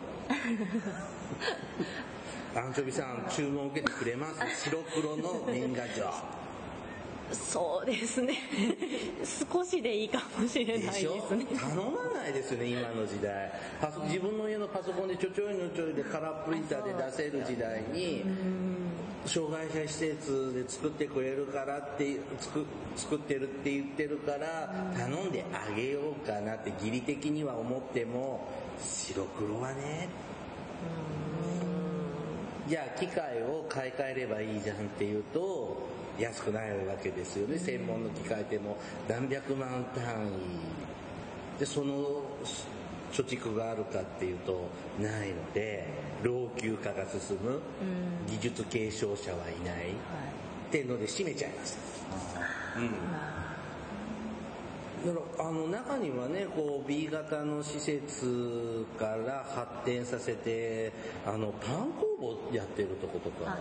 [2.54, 4.70] アンチョビさん注文受けてくれます？
[4.70, 6.04] 白黒の年賀状
[7.34, 8.34] そうですね。
[9.52, 11.46] 少しでいいかもしれないですね。
[11.46, 13.52] 頼まないですよね今の時代。
[14.04, 18.24] 自分の家のパソコンでちょちょいのちょいでカラープリンターで出せる時代に
[19.26, 22.64] 障害者施設で作ってくれるからって作
[22.96, 28.48] 作ってるって言ってるから頼んであげようかなって義理的には思っても
[28.80, 30.08] 白黒はね。
[32.68, 35.82] じゃあ機械を買い替えればいいじゃんっていうと
[36.22, 37.58] 安くないわけですよね。
[37.58, 40.28] 専門の機械でも何百万単
[41.56, 42.22] 位でその
[43.12, 44.68] 貯蓄があるかっていうと
[45.00, 45.86] ないので
[46.22, 47.60] 老朽化が進む、
[48.28, 52.40] 技術継承者はいない、っていうので閉めちゃいました、
[52.78, 53.51] うん
[55.04, 60.92] だからあの中にはねこう B 型の施設から発展させて
[61.26, 63.56] あのパン工房やってるとことか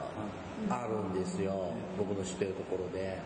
[0.70, 1.74] あるんですよ。
[1.98, 3.18] 僕の知ってるところで。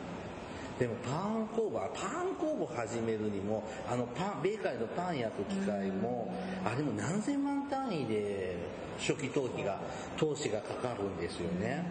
[0.79, 6.33] でもパン工房パン工房始めるにもあのパンベーカリーのパン焼く機械も
[6.65, 8.57] あれも何千万単位で
[8.99, 9.79] 初期投資が
[10.17, 11.85] 投資がかかるんですよね。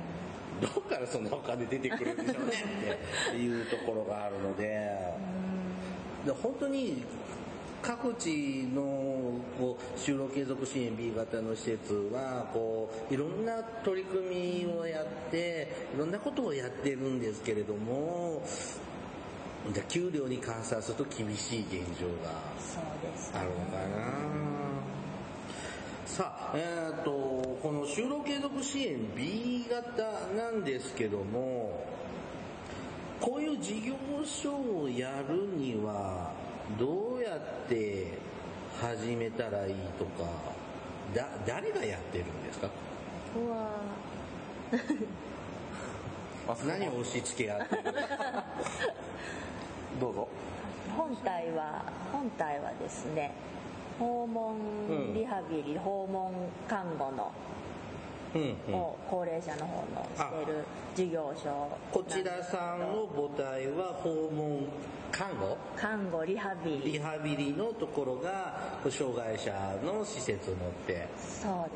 [0.60, 2.52] どこからそんなお金出てくるんでしょうね
[3.28, 5.14] っていうところがあるので
[6.32, 7.02] 本当に
[7.82, 8.82] 各地の
[9.58, 18.42] こう就労継続支援 B 型の施設はこういろんな取り組みをやっていろんなことをやってるんですけれども
[19.88, 22.32] 給料に換算すると厳しい現状が
[23.34, 24.54] あるのかな。
[26.06, 27.10] さあ、えっ、ー、と、
[27.62, 30.02] この就労継続支援 B 型
[30.36, 31.84] なんですけども、
[33.24, 36.30] こういう事業所をやるには、
[36.78, 38.18] どうやって
[38.78, 40.28] 始めたらいいとか、
[41.14, 42.68] だ、誰がやってるんですか？
[43.34, 43.68] うわ
[46.68, 47.82] 何を押し付け合ってる？
[49.98, 50.28] どうぞ。
[50.94, 51.82] 本体は、
[52.12, 53.32] 本体はですね、
[53.98, 56.30] 訪問リハビリ、うん、訪問
[56.68, 57.32] 看護の
[58.72, 64.66] を高齢者の方のしてる事業所こちらさんの母体は訪問
[65.12, 65.56] 看護？
[65.76, 66.92] 看護リハビリ。
[66.94, 69.52] リハビリのところが障害者
[69.84, 71.06] の施設を持って。
[71.16, 71.70] そう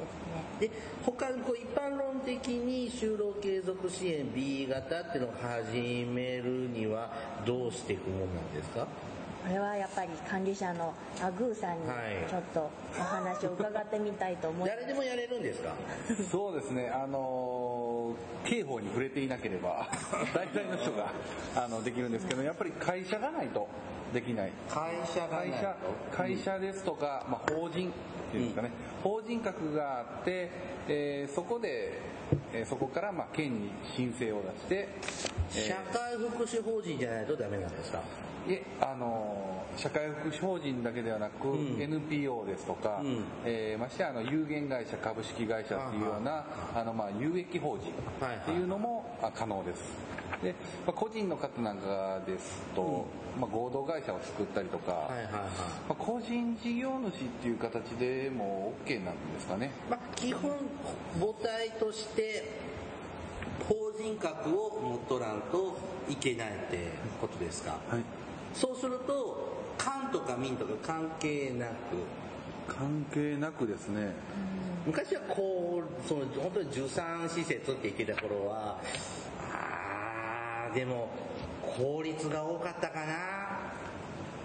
[0.61, 0.69] ですね。
[0.69, 0.71] で
[1.07, 7.13] 他にこう一般論的に就労継続支援 B 型っていうのを始めるには
[7.47, 8.89] どうしていくものなんですか？
[9.49, 11.87] これはやっぱり管理者のアグーさんに
[12.29, 15.73] ちょっとお話を伺ってみたいと思います、誰でもやれるんですか？
[16.31, 16.91] そうですね。
[16.91, 19.89] あの刑法に触れていなければ
[20.35, 21.13] 大体の人が
[21.57, 23.67] あのできるんですけどやっぱり会社がないと
[24.13, 24.53] できない。
[24.69, 26.17] 会社がないと。
[26.17, 27.93] 会社ですとか、まあ、法人っ
[28.31, 28.71] ていうんですかね、
[29.05, 30.51] うん、法人格があって、
[30.89, 31.95] えー、そこで、
[32.53, 34.89] えー、そこからまあ県に申請を出して、
[35.51, 38.01] 社会福祉法人じゃないとダメなんですか？
[38.49, 49.83] いえ、あの、社会福祉法人だけではなく、うん、NPO ですとか、うん、えー、ましてあの有限会社、株式会社っていうような、あの、まあ、有益法人っていうのも、可能です。
[50.43, 50.55] で、
[50.87, 55.33] まあ、個人の方なんかですと、うん、まあ、合同会社を作ったりとか、はいはいはい。
[55.33, 55.41] ま
[55.91, 59.73] あ、個人事業主っていう形でも OK なんですかね？
[59.91, 60.53] まあ、基本
[61.21, 62.45] 母体として
[63.69, 65.77] 法人格を持っとらんと
[66.09, 67.79] いけないってことですか？
[67.89, 68.03] はい。
[68.55, 71.73] そうすると官とか民とか関係なく。
[72.67, 74.13] 関係なくですね。
[74.87, 78.79] 昔はこうその本当に受産施設って言ってた頃は
[79.41, 81.09] ああでも
[81.63, 83.15] 効率が多かったかな。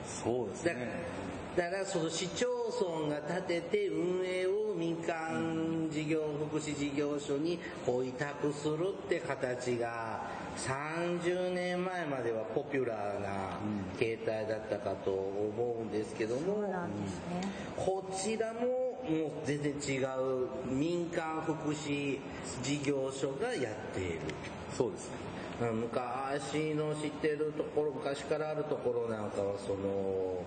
[0.05, 1.05] そうですね
[1.55, 2.47] だからその市町
[2.81, 10.21] 村が建てて運営を民間事業福祉事業所に委託するって形が
[10.57, 13.59] 30年前まではポピュラーな
[13.99, 16.69] 形態だったかと思うんですけども、ね、
[17.77, 22.19] こちらももう全然違う民間福祉
[22.63, 24.19] 事業所がやっている。
[24.75, 25.32] そうですね。
[25.59, 30.43] 昔の知ってるところ、昔からあるところなんかはその、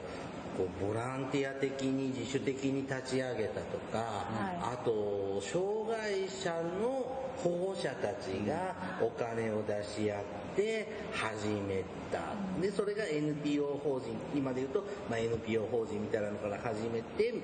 [0.56, 10.22] こうボランティア的に自主的に立ち上げたとか、はい、あと障害者の保護者たちがお金を出し合っ
[10.56, 12.20] て始めた。
[12.60, 17.34] で、それが NPO 法人、今で言うと、まあ、NPO 法人みたいなのから始めて、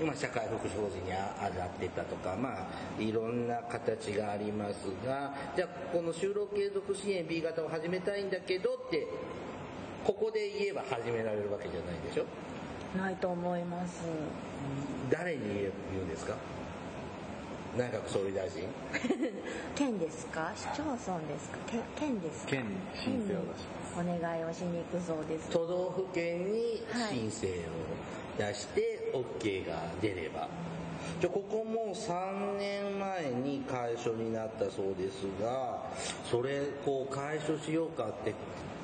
[0.00, 1.16] まあ、社会福祉法人に上
[1.58, 9.06] がってたとか、まあ、いろんな形がありますが、じゃあ、この就労継続支援 B 型を始めたいんだけどって、
[10.04, 12.24] ここで言えば始められるわけじゃないでしょ？
[12.98, 14.02] ないと思います。
[15.10, 15.40] 誰に
[15.92, 16.34] 言うんですか？
[17.78, 18.64] 内閣総理大臣。
[19.76, 20.52] 県ですか？
[20.56, 21.58] 市町村ですか？
[21.96, 22.50] 県ですか？
[22.50, 24.16] 県に申請を出します。
[24.18, 25.48] お願いをしに行くそうです。
[25.50, 27.50] 都道府県に申請を
[28.38, 30.48] 出して OK が出れば、はい
[31.20, 35.82] じゃここも3年前に解消になったそうですが
[36.30, 38.34] それこう解消しようかって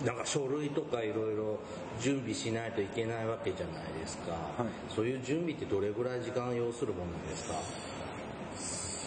[0.05, 1.59] なんか書類とかいろいろ
[2.01, 7.55] 準備しないといけないわけじゃないですか、はい、そういう準備ってどれぐらい時間を要するものですか？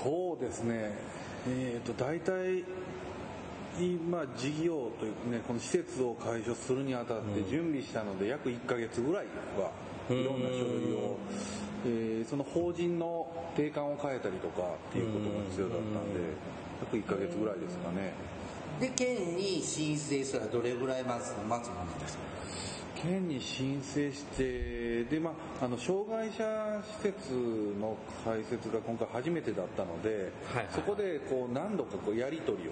[0.03, 0.93] そうですね。
[1.47, 2.63] えっ、ー、と大体
[3.79, 9.25] 今事業というねこの施設を解消するにあたって準備したので約1ヶ月ぐらい
[9.57, 9.71] は
[10.13, 11.17] いろんな書類を、
[11.85, 16.19] えー、その法人の定款を変えたりとかっていうことが必要だったんで
[16.81, 18.13] 約1ヶ月ぐらいですかね。
[18.79, 22.23] で県に申請すらどれぐらい待つ待つものですか
[23.01, 27.33] 県に申請してで、まあ、あの障害者施設
[27.79, 32.71] の開設が今回初めてだったので、はいはい、そこでこう何度かこうやり取りを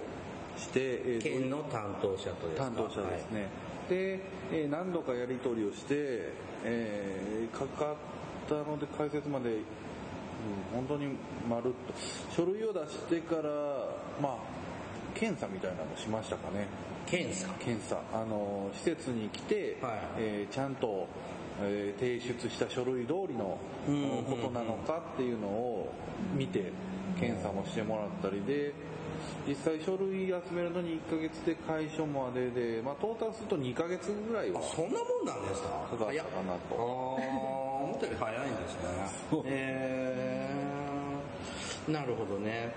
[0.56, 3.48] して、えー、県の担当者と担当者ですね、はい、
[3.90, 4.20] で、
[4.52, 6.32] えー、何度かやり取りをして、
[6.64, 7.96] えー、かかっ
[8.48, 9.62] たので開設まで、うん、
[10.72, 11.16] 本当に
[11.48, 11.74] まるっと。
[12.32, 13.42] 書類を出してから
[14.22, 14.36] まあ
[15.12, 16.68] 検査みたいなのしましたかね。
[17.04, 17.48] 検査？
[17.58, 18.00] 検査。
[18.14, 21.08] あの施設に来て、はい、えー、ちゃんと、
[21.60, 23.58] えー、提出した書類通りの
[24.24, 25.92] ことなのかっていうのを
[26.36, 26.70] 見て
[27.18, 28.72] 検査もしてもらったりで
[29.46, 35.68] 実際書類集めるのに1ヶ月で解消までで、まあ、トータルすると2ヶ月ぐらいはそんなもんなんですか？
[35.90, 36.76] かかったかなと。
[36.76, 39.40] ああ思ったより早いんですね。
[39.46, 42.72] えー、なるほどね。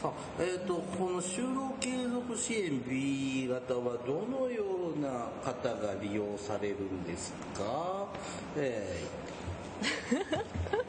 [0.00, 4.62] さあ、えーと、この就労継続支援 B 型はどのよ
[4.94, 8.06] うな方が利用されるんですか、
[8.56, 9.35] えー、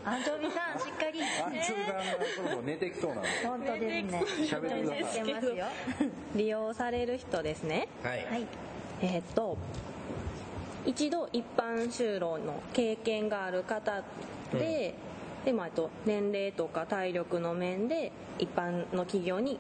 [0.06, 1.22] アンチョビさんしっかり。
[1.22, 4.24] アンチョビさんがそろそろ寝てきそうなの本当ですね。
[4.46, 5.34] 喋ってください。
[5.34, 5.66] ますよ。
[6.36, 7.88] 利用される人ですね。
[8.04, 8.48] はい、
[9.02, 9.58] えっ、と
[10.86, 14.04] 一度一般就労の経験がある方
[14.54, 14.96] で、
[15.42, 15.46] うん。
[15.46, 19.60] でもあと年齢とか体力の面で一般の企業に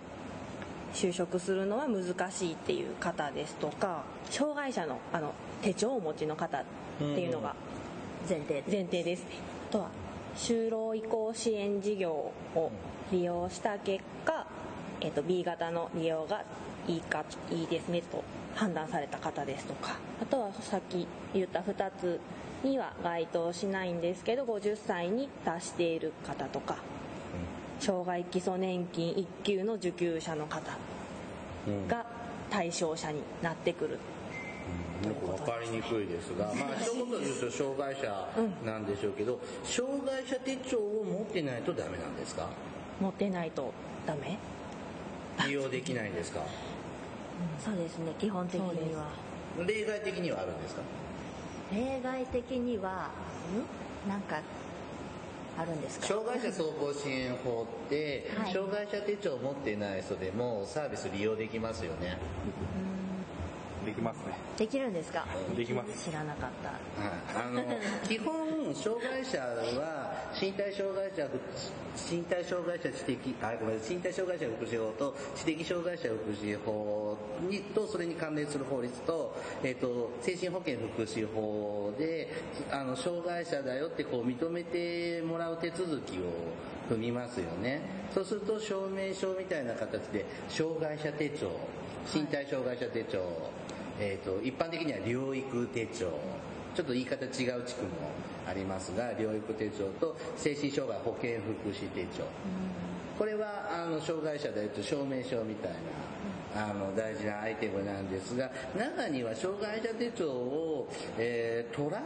[0.93, 6.63] 就職するのは難しいっていう方ですとか障害者のあの手帳をお持ちの方っ
[6.97, 7.55] ていうのが
[8.27, 9.29] 前提前提ですね。
[9.69, 9.89] あとは
[10.35, 12.71] 就労移行支援事業を
[13.11, 14.45] 利用した結果、
[15.01, 16.43] えっと、B 型の利用が
[16.87, 18.23] いいかいいですねと
[18.55, 22.19] 判断された方ですとかあとはさっき言った2つ
[22.63, 26.77] には該当しないんですけど50歳に達している方とか
[27.79, 30.77] 障害基礎年金1級の受給者の方
[31.87, 32.05] が
[32.49, 33.99] 対象者になってくる。
[35.03, 38.29] よく分かりにくいですが、まあ一言で言うと障害者
[38.65, 42.49] なんでしょうけど、障害者手帳を持ってないとダメなんですか？
[42.99, 43.73] 持ってないと
[44.05, 44.37] ダメ？
[45.45, 46.41] 利用できないんですか、
[47.63, 49.09] そうですね基本的には。
[49.67, 50.81] 例外的にはあるんですか？
[51.71, 53.11] 例外的には
[54.07, 54.39] なんか
[55.59, 56.07] あるんですか？
[56.07, 62.17] 障害者総合支援法って、はい、障害者手帳を持ってない人でもサービス利用できますよね、
[63.87, 64.37] できますね。
[64.57, 65.25] できるんですか？
[65.55, 66.09] できます。
[66.09, 67.63] 知らなかった、はい、あの
[68.05, 69.39] 基本障害者
[69.79, 71.25] は身体障害者
[71.95, 77.17] 身体障害者知的あごめん身体障害者福祉法と知的障害者福祉法
[77.49, 79.33] にとそれに関連する法律と,、
[79.63, 82.27] えーと、精神保健福祉法で
[82.69, 86.23] あの障害者だよってこう認めてもらう手続きを
[86.89, 87.81] 踏みますよね。
[88.13, 91.49] そうすると証明書みたいな形で障害者手帳
[92.13, 93.19] 身体障害者手帳、
[93.99, 96.11] えーと、一般的には療育手帳。
[96.75, 97.89] ちょっと言い方違う地区も
[98.47, 102.23] ありますが療育手帳と精神障害保健福祉手帳、
[103.17, 105.71] これはあの障害者でいうと証明書みたい
[106.55, 110.87] なあの大事なアイテムなんですが中には障害者手帳を、
[111.17, 111.99] えー、取ら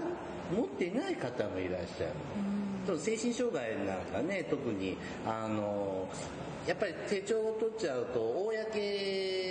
[0.55, 2.05] 持ってない方もいらっしゃ
[2.87, 2.97] る。
[2.97, 4.95] 精神障害なんかね特に
[5.27, 6.07] あの
[6.65, 9.50] やっぱり手帳を取っちゃうと公に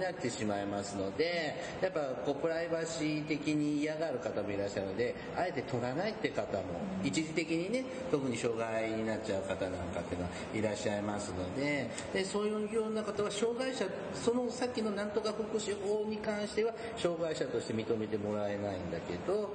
[0.00, 6.64] なってしまいますのでやっぱこうプライバシー的に嫌がる方もいらっしゃるのであえて取らないって方も
[7.04, 13.84] 一時的にね特に障害になっちゃう方なんかっていうのはいらっしゃいますのででそういうような方は障害者
[14.14, 19.54] そのさっきのなんとか福祉法に関しては障害者として認めてもらえないんだけど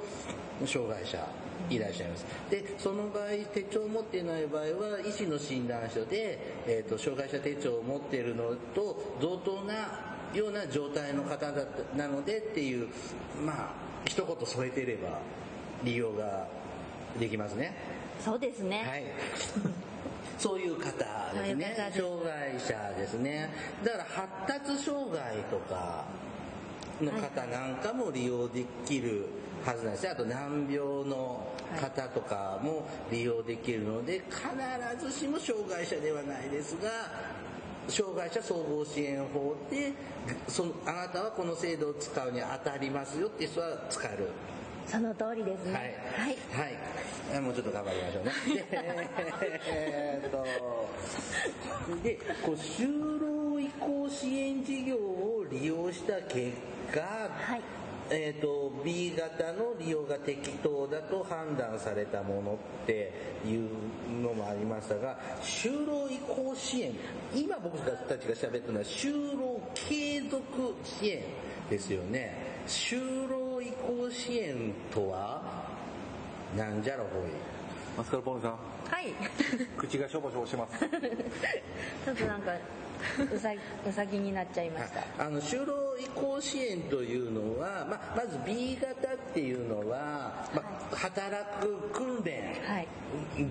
[0.66, 1.28] 障害者
[1.70, 2.26] いらっしゃいます。
[2.50, 11.66] で、その場合、手帳を持っていない場合は、医師の診断書で、えっ、ー、と、障害者手帳を持っているのと同等なような状態の方だ
[11.96, 12.88] なのでっていう、
[13.46, 13.74] まあ、
[14.06, 15.20] 一言添えてれば、
[15.84, 16.48] 利用が
[17.20, 17.76] できますね。
[18.24, 18.84] そうですね。
[18.88, 19.04] はい。
[20.38, 20.84] そういう方
[21.34, 21.92] ですね。
[21.96, 23.50] 障害者ですね。
[23.84, 26.06] だから発達障害とか
[27.02, 29.28] の方なんかも利用できる
[29.66, 30.10] はずなんですね。
[30.10, 31.48] あと難病の
[31.80, 36.90] 方とかも利用できるので、必ずしも障害者ではないですが、
[37.88, 39.94] 障害者総合支援法で
[40.48, 44.30] そのあなたはこの制度を使うに当たりますよっていう人は使える。
[44.88, 45.74] その通りですね。
[46.16, 46.38] はい。
[46.52, 46.76] はい。
[47.32, 48.32] はい、もうちょっと頑張りましょうね。
[49.68, 50.46] えっと、
[52.04, 56.52] で、こう、就労移行支援事業を利用した結
[56.94, 57.62] 果、はい、
[58.12, 63.12] えーと、B 型の利用が適当だと判断されたものって
[63.44, 63.70] いう
[64.22, 66.92] のもありましたが就労移行支援。
[67.34, 71.24] 今僕たちが喋ったのは就労継続支援
[71.70, 72.56] ですよね。
[72.68, 75.66] 就労移行支援とは
[76.56, 77.30] なんじゃろほい。
[77.98, 78.52] マスカルポーネさん。
[78.52, 78.58] は
[79.02, 79.14] い。
[79.78, 80.80] 口がしょぼしょぼしてます。
[82.06, 82.52] ちょっとなんか
[83.34, 83.50] うさ
[83.88, 85.26] うさぎになっちゃいました。
[85.26, 92.56] あの就労移行支援というのは、まあ、まず B 型っていうのは、まあ、働く訓練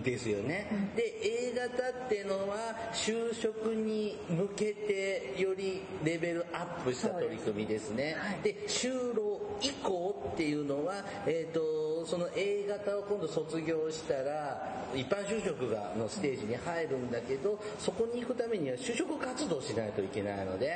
[0.03, 8.17] ですよね、はい、で A 型っていうのは就職に向けてよりレベルアップした取り組みですね。
[8.43, 11.61] で、はい、就労移行っていうのは、えーと、
[12.07, 20.75] その A 型を今度卒業したら一般就職がのステージに入るんだけどそこに行くためには就職活動しないといけないのでいわ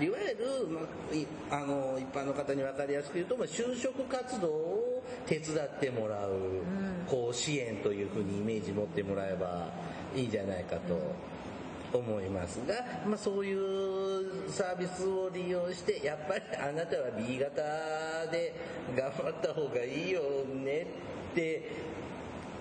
[0.00, 6.30] ゆる、まあの一般の方に分かりやすく言うと、まあ、就職活動を手伝ってもらう、
[7.08, 9.68] こう支援というふうにイメージ持ってもらえば
[10.14, 11.29] いいんじゃないかと。
[11.98, 12.74] 思いますが、
[13.06, 17.62] まあ、そういうサービスを利用してやっぱりあなたは B 型
[18.30, 18.54] で
[18.96, 20.20] 頑張った方がいいよ
[20.54, 20.86] ね
[21.32, 21.70] って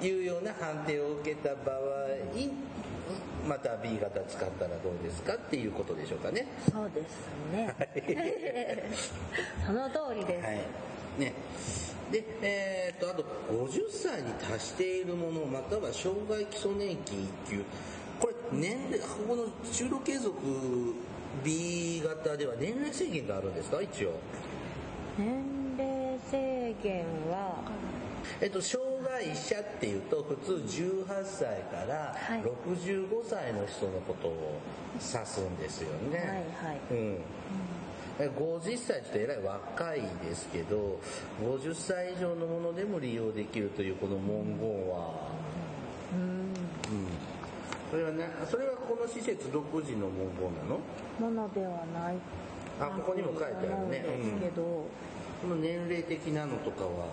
[0.01, 1.79] いうような判定を受けた場合
[3.47, 6.45] また B 型使ったらどうですかっていうことでしょうかね。
[6.71, 7.73] そうですね。
[9.65, 10.45] その通りです。
[10.45, 10.57] はい。
[11.17, 11.33] ね。
[12.11, 17.63] で、えー、っと、あと、50歳に達しているもの、または障害基礎年金1級。
[18.19, 20.35] これ、年齢、ここの就労継続
[21.43, 23.81] B 型では年齢制限があるんですか？
[23.81, 24.13] 一応。
[25.17, 27.63] 年齢制限は、
[28.41, 34.59] えっと、障害者っていうと普通18歳から65歳の人のことを
[34.95, 36.17] 指すんですよね。
[36.17, 36.27] はい
[36.71, 36.79] はい。
[36.91, 37.17] うん。
[38.19, 40.99] 50歳ってえらい若いですけど
[41.41, 45.29] 50歳以上のものでも利用できるというこの文言は、
[47.89, 50.79] それはねそれはこの施設独自の文言なの？
[51.19, 52.15] ものではない。
[52.79, 53.99] あここにも書いてあるね。
[53.99, 57.07] ですけど、うん、この年齢的なのとかは？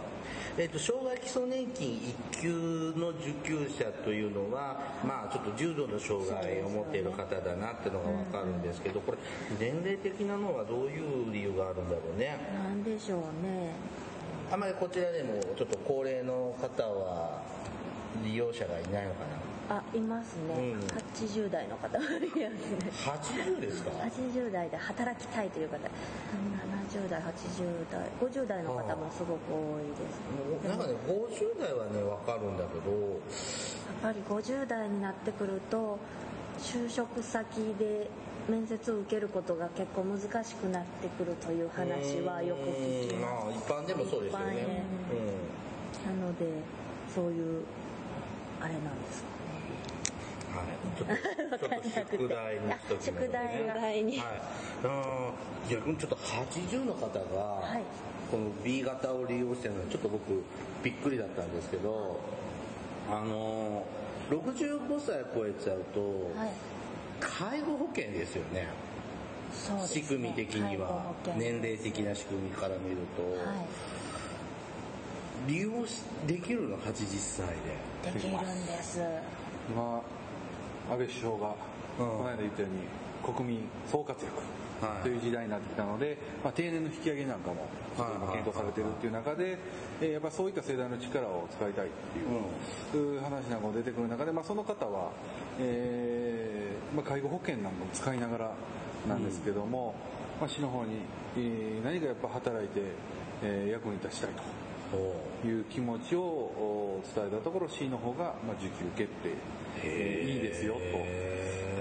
[0.59, 2.01] えーと、障害基礎年金
[2.33, 9.19] 1級の受給者というのは、まあ、ちょっと重度の障害を持っている方だなっていうのが分かるんですけど、これ
[9.61, 12.39] 年齢的なのはどういう理由があるんだろうね？
[12.55, 13.73] なんでしょうね。
[14.51, 17.43] あまりこちらでもちょっと高齢の方は
[18.25, 19.56] 利用者がいないのかな？
[19.69, 22.51] あいますね、うん、80代の方がいますね。
[23.03, 25.79] 80ですか？80代で働きたいという方。
[26.87, 27.25] 70代80
[27.91, 32.91] 代50代の方もすごく多いですなんかね50代はね分かるんだけど。
[34.03, 35.99] やっぱり50代になってくると
[36.59, 38.09] 就職先で
[38.49, 43.59] 面接を受けることが結構難しくなってくるという話はよく聞きます。
[43.59, 44.85] 一般でもそうですよね。
[46.07, 46.47] うん、なので
[47.13, 47.65] そういう
[48.61, 49.36] あれなんですか
[50.57, 50.67] はい、
[50.99, 53.19] ちょっと宿題にしときますね。
[53.21, 54.03] 宿題。
[54.03, 54.19] に。
[54.19, 54.27] はい。
[54.85, 55.33] あ
[55.71, 57.21] 逆にちょっと80の方が、
[58.31, 60.43] この B 型を利用してるのはちょっと僕
[60.83, 62.21] びっくりだったんですけど、
[63.11, 63.85] あの
[64.31, 66.01] 65歳超えちゃうと、
[66.39, 66.51] はい、
[67.21, 68.61] 介護保険ですよね。
[68.61, 68.69] ね。
[69.87, 71.15] 仕組み的には。
[71.37, 73.55] 年齢的な仕組みから見ると、は
[75.49, 75.71] い、利用
[76.27, 78.13] できるの？80歳で。
[78.13, 79.01] できるんです。
[79.69, 80.03] 今
[80.91, 81.55] 安倍首相が、
[81.99, 84.35] この間言ったように国民総活躍
[85.03, 87.67] という時代になってきたので、まあ、定年の引き上げなんかも
[88.31, 89.59] 検討されているっていう中で、
[90.01, 91.89] えやっぱそういった世代の力を使いたいっ
[92.93, 95.11] ていう話なんかも出てくる中で、まあ、その方は、
[95.59, 98.53] えーまあ、介護保険なんかも使いながら
[99.09, 99.95] なんですけども、
[100.41, 101.01] まあ、市の方に、
[101.37, 102.81] えー、何かやっぱ働いて、
[103.43, 104.31] えー、役に立ちたい
[105.43, 106.23] という気持ちを
[107.03, 109.31] 伝えたところ市の方が、まあ、受給決定。
[109.87, 110.75] いいですよ。
[110.75, 110.81] と。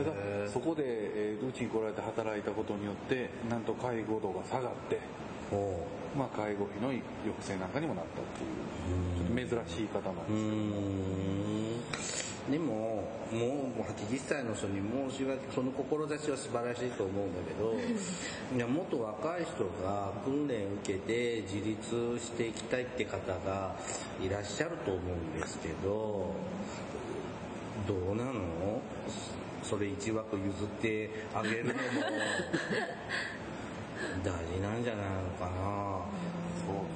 [0.04, 0.16] ただ
[0.52, 5.00] そこで、えー、うちに来られて働いたことによってなんと介護度が下がって、
[6.18, 8.76] まあ、介護費の抑制なんかにもなったっていう。
[9.16, 10.16] ちょっと珍しい方なん
[11.88, 12.25] ですけど。
[12.50, 14.80] でももう80歳の人に
[15.10, 17.74] 申し訳その志は素晴らしいと思うんだけど
[18.56, 23.76] いやもっと若い人が訓練受けて自立していきたいって方が
[24.22, 25.06] いらっしゃると思う
[25.38, 26.34] んですけど
[27.88, 28.32] どうなの？
[29.64, 31.80] それ1枠譲ってあげるのも
[34.24, 36.06] 大事なんじゃないのかな？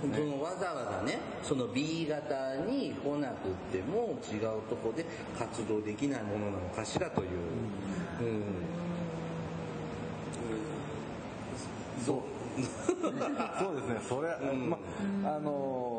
[0.02, 5.06] そのわざわざねその B 型に来なくっても違うとこで
[5.38, 7.30] 活動できないものなのかしらという、
[8.22, 8.44] うん、
[12.06, 12.18] そう。
[12.60, 14.02] そうですね。
[14.08, 14.78] それ、うん、ま
[15.26, 15.99] あの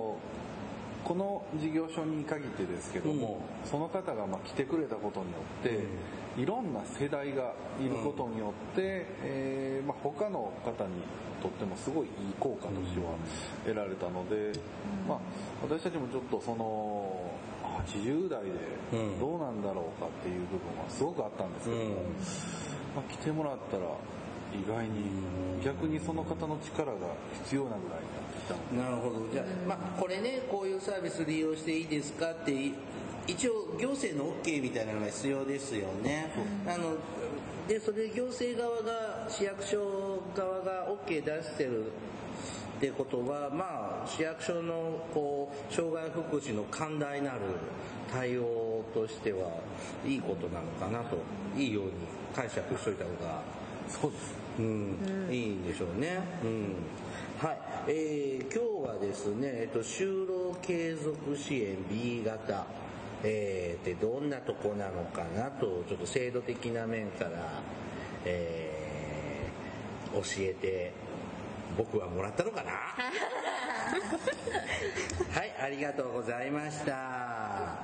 [1.11, 11.03] この事業所に限ってですけども、うん、その方がまあ来てくれたことによって、いろんな世代がいることによって、うん、えー、まあ、他の方に
[11.43, 13.11] とってもすごいいい効果としては
[13.65, 14.53] 得られたので、
[15.09, 15.19] まあ、
[15.69, 17.29] 私たちもちょっとその
[17.89, 18.51] 80代で
[19.19, 21.91] どうなんだろうかっていう部分はすごくあったんですけども、
[22.95, 23.83] まあ、来てもらったら
[24.53, 26.99] 意外に逆にその方の力が
[27.45, 29.29] 必要なぐらいになってきたなるほど。
[29.33, 32.53] じゃあ、まあ、これねこういうサービス利用していいですかって
[33.27, 36.31] 一応行政の OK みたいなのが必要ですよね。
[36.67, 36.97] あの
[37.69, 41.87] でそれ行政側が市役所側が OK 出してる
[42.79, 47.41] ってことはまあ市役所のこう障害福祉の寛大なる
[48.11, 49.51] 対応としては
[50.05, 51.19] いいことなのかなと
[51.57, 51.93] いいように
[52.35, 53.61] 解釈しといた方が。
[53.91, 56.21] そうです、うん、うん、いいんでしょうね。
[56.45, 56.75] うん
[57.41, 57.59] はい、
[57.89, 62.67] えー、今日はですね、えっと、就労継続支援 B 型、
[63.25, 67.63] えー、ってどんなとこなのかなと、ちょっと制度的な面から、
[68.27, 70.93] えー、教えて、
[71.79, 72.73] 僕はもらったのかな？
[75.33, 77.79] はい、ありがとうございました。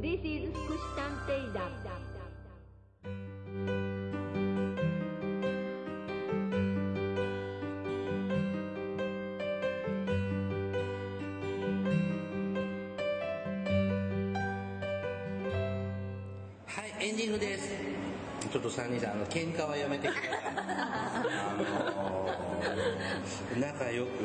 [0.00, 1.85] This is 福祉探偵団。
[18.50, 20.30] ちょっと3人さん、あの、喧嘩はやめてください。
[20.56, 24.16] あのー、仲良く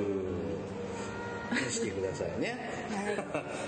[1.70, 2.58] してくださいね。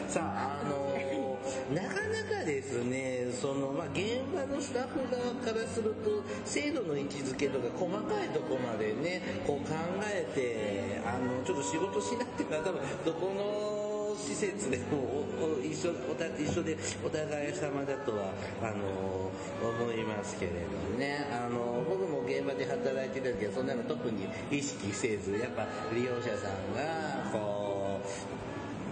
[0.08, 13.73] さあ、あのー、なかなかですね、その、まあ、現場のスタッフ側からすると、制度の位置づけとか細かいとこまでね、こう考えて、あの、ちょっと仕事しなっていうのは多分、どこの
[14.24, 15.26] 施設でも
[15.62, 15.92] 一緒
[16.40, 21.28] 一緒でお互い様だとはあの思いますけれどね。
[21.32, 27.13] あの僕も現場で働いてた時はそんなの特に意識せずやっぱ利用者さんが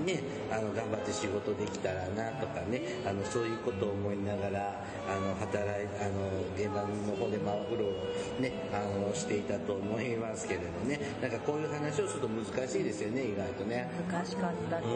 [0.05, 13.89] ね、あの頑張って仕事できたらなとかねあのそういうことを思いながらあの働いあの現場の方で真お風呂をねあのしていたと思いますけれどねなんかこういう話をすると難しいですよね意外とね。
[14.09, 14.89] 難しかったです、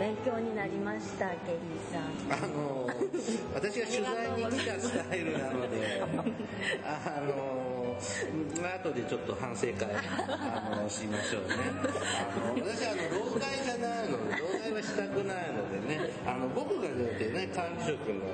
[0.00, 2.44] 勉強になりましたケリーさん。
[2.44, 2.88] あの
[3.54, 6.02] 私が取材に来たスタイルなので
[6.84, 7.65] あの
[8.60, 9.86] まあ後でちょっと反省会
[10.28, 11.56] あのしましょうね。
[11.76, 18.24] あの私はあの老害じゃないのので、動画はしたくないのでね、あの、僕が出てね、管理職の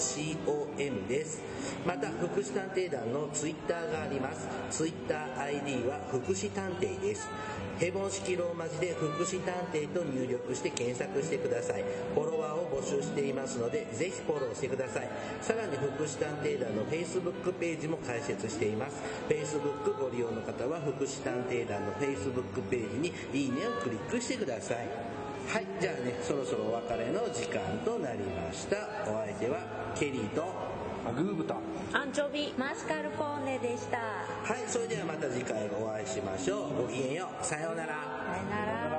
[1.08, 1.42] です。
[1.86, 4.48] また福祉探偵団のツイッターがあります。
[4.70, 7.28] ツイッター ID は福祉探偵です。
[7.80, 11.84] ヘボン式ローマ字で福祉探偵と入力して検索してください。
[12.14, 15.10] フォロワーを募集していますのでぜひフォローしてください。
[15.42, 19.02] さらに福祉探偵団の Facebook ページも開設しています。
[19.30, 25.09] Facebook ご利用の方は福祉探偵団の Facebook ページにいいねをクリックしてください。
[25.50, 28.78] はいじゃあねそろそろお別れの時間となりました。
[29.08, 30.44] お相手はケリーと
[31.08, 31.56] アグー豚
[31.92, 33.98] アンチョビマスカルポーネでした。
[33.98, 36.84] はいそれではまた次回お会いしましょう。
[36.84, 37.44] ごきげんよう。
[37.44, 37.96] さようなら。
[37.96, 38.99] さよなら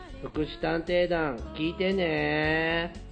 [0.21, 3.10] 福祉探偵団聞いてね。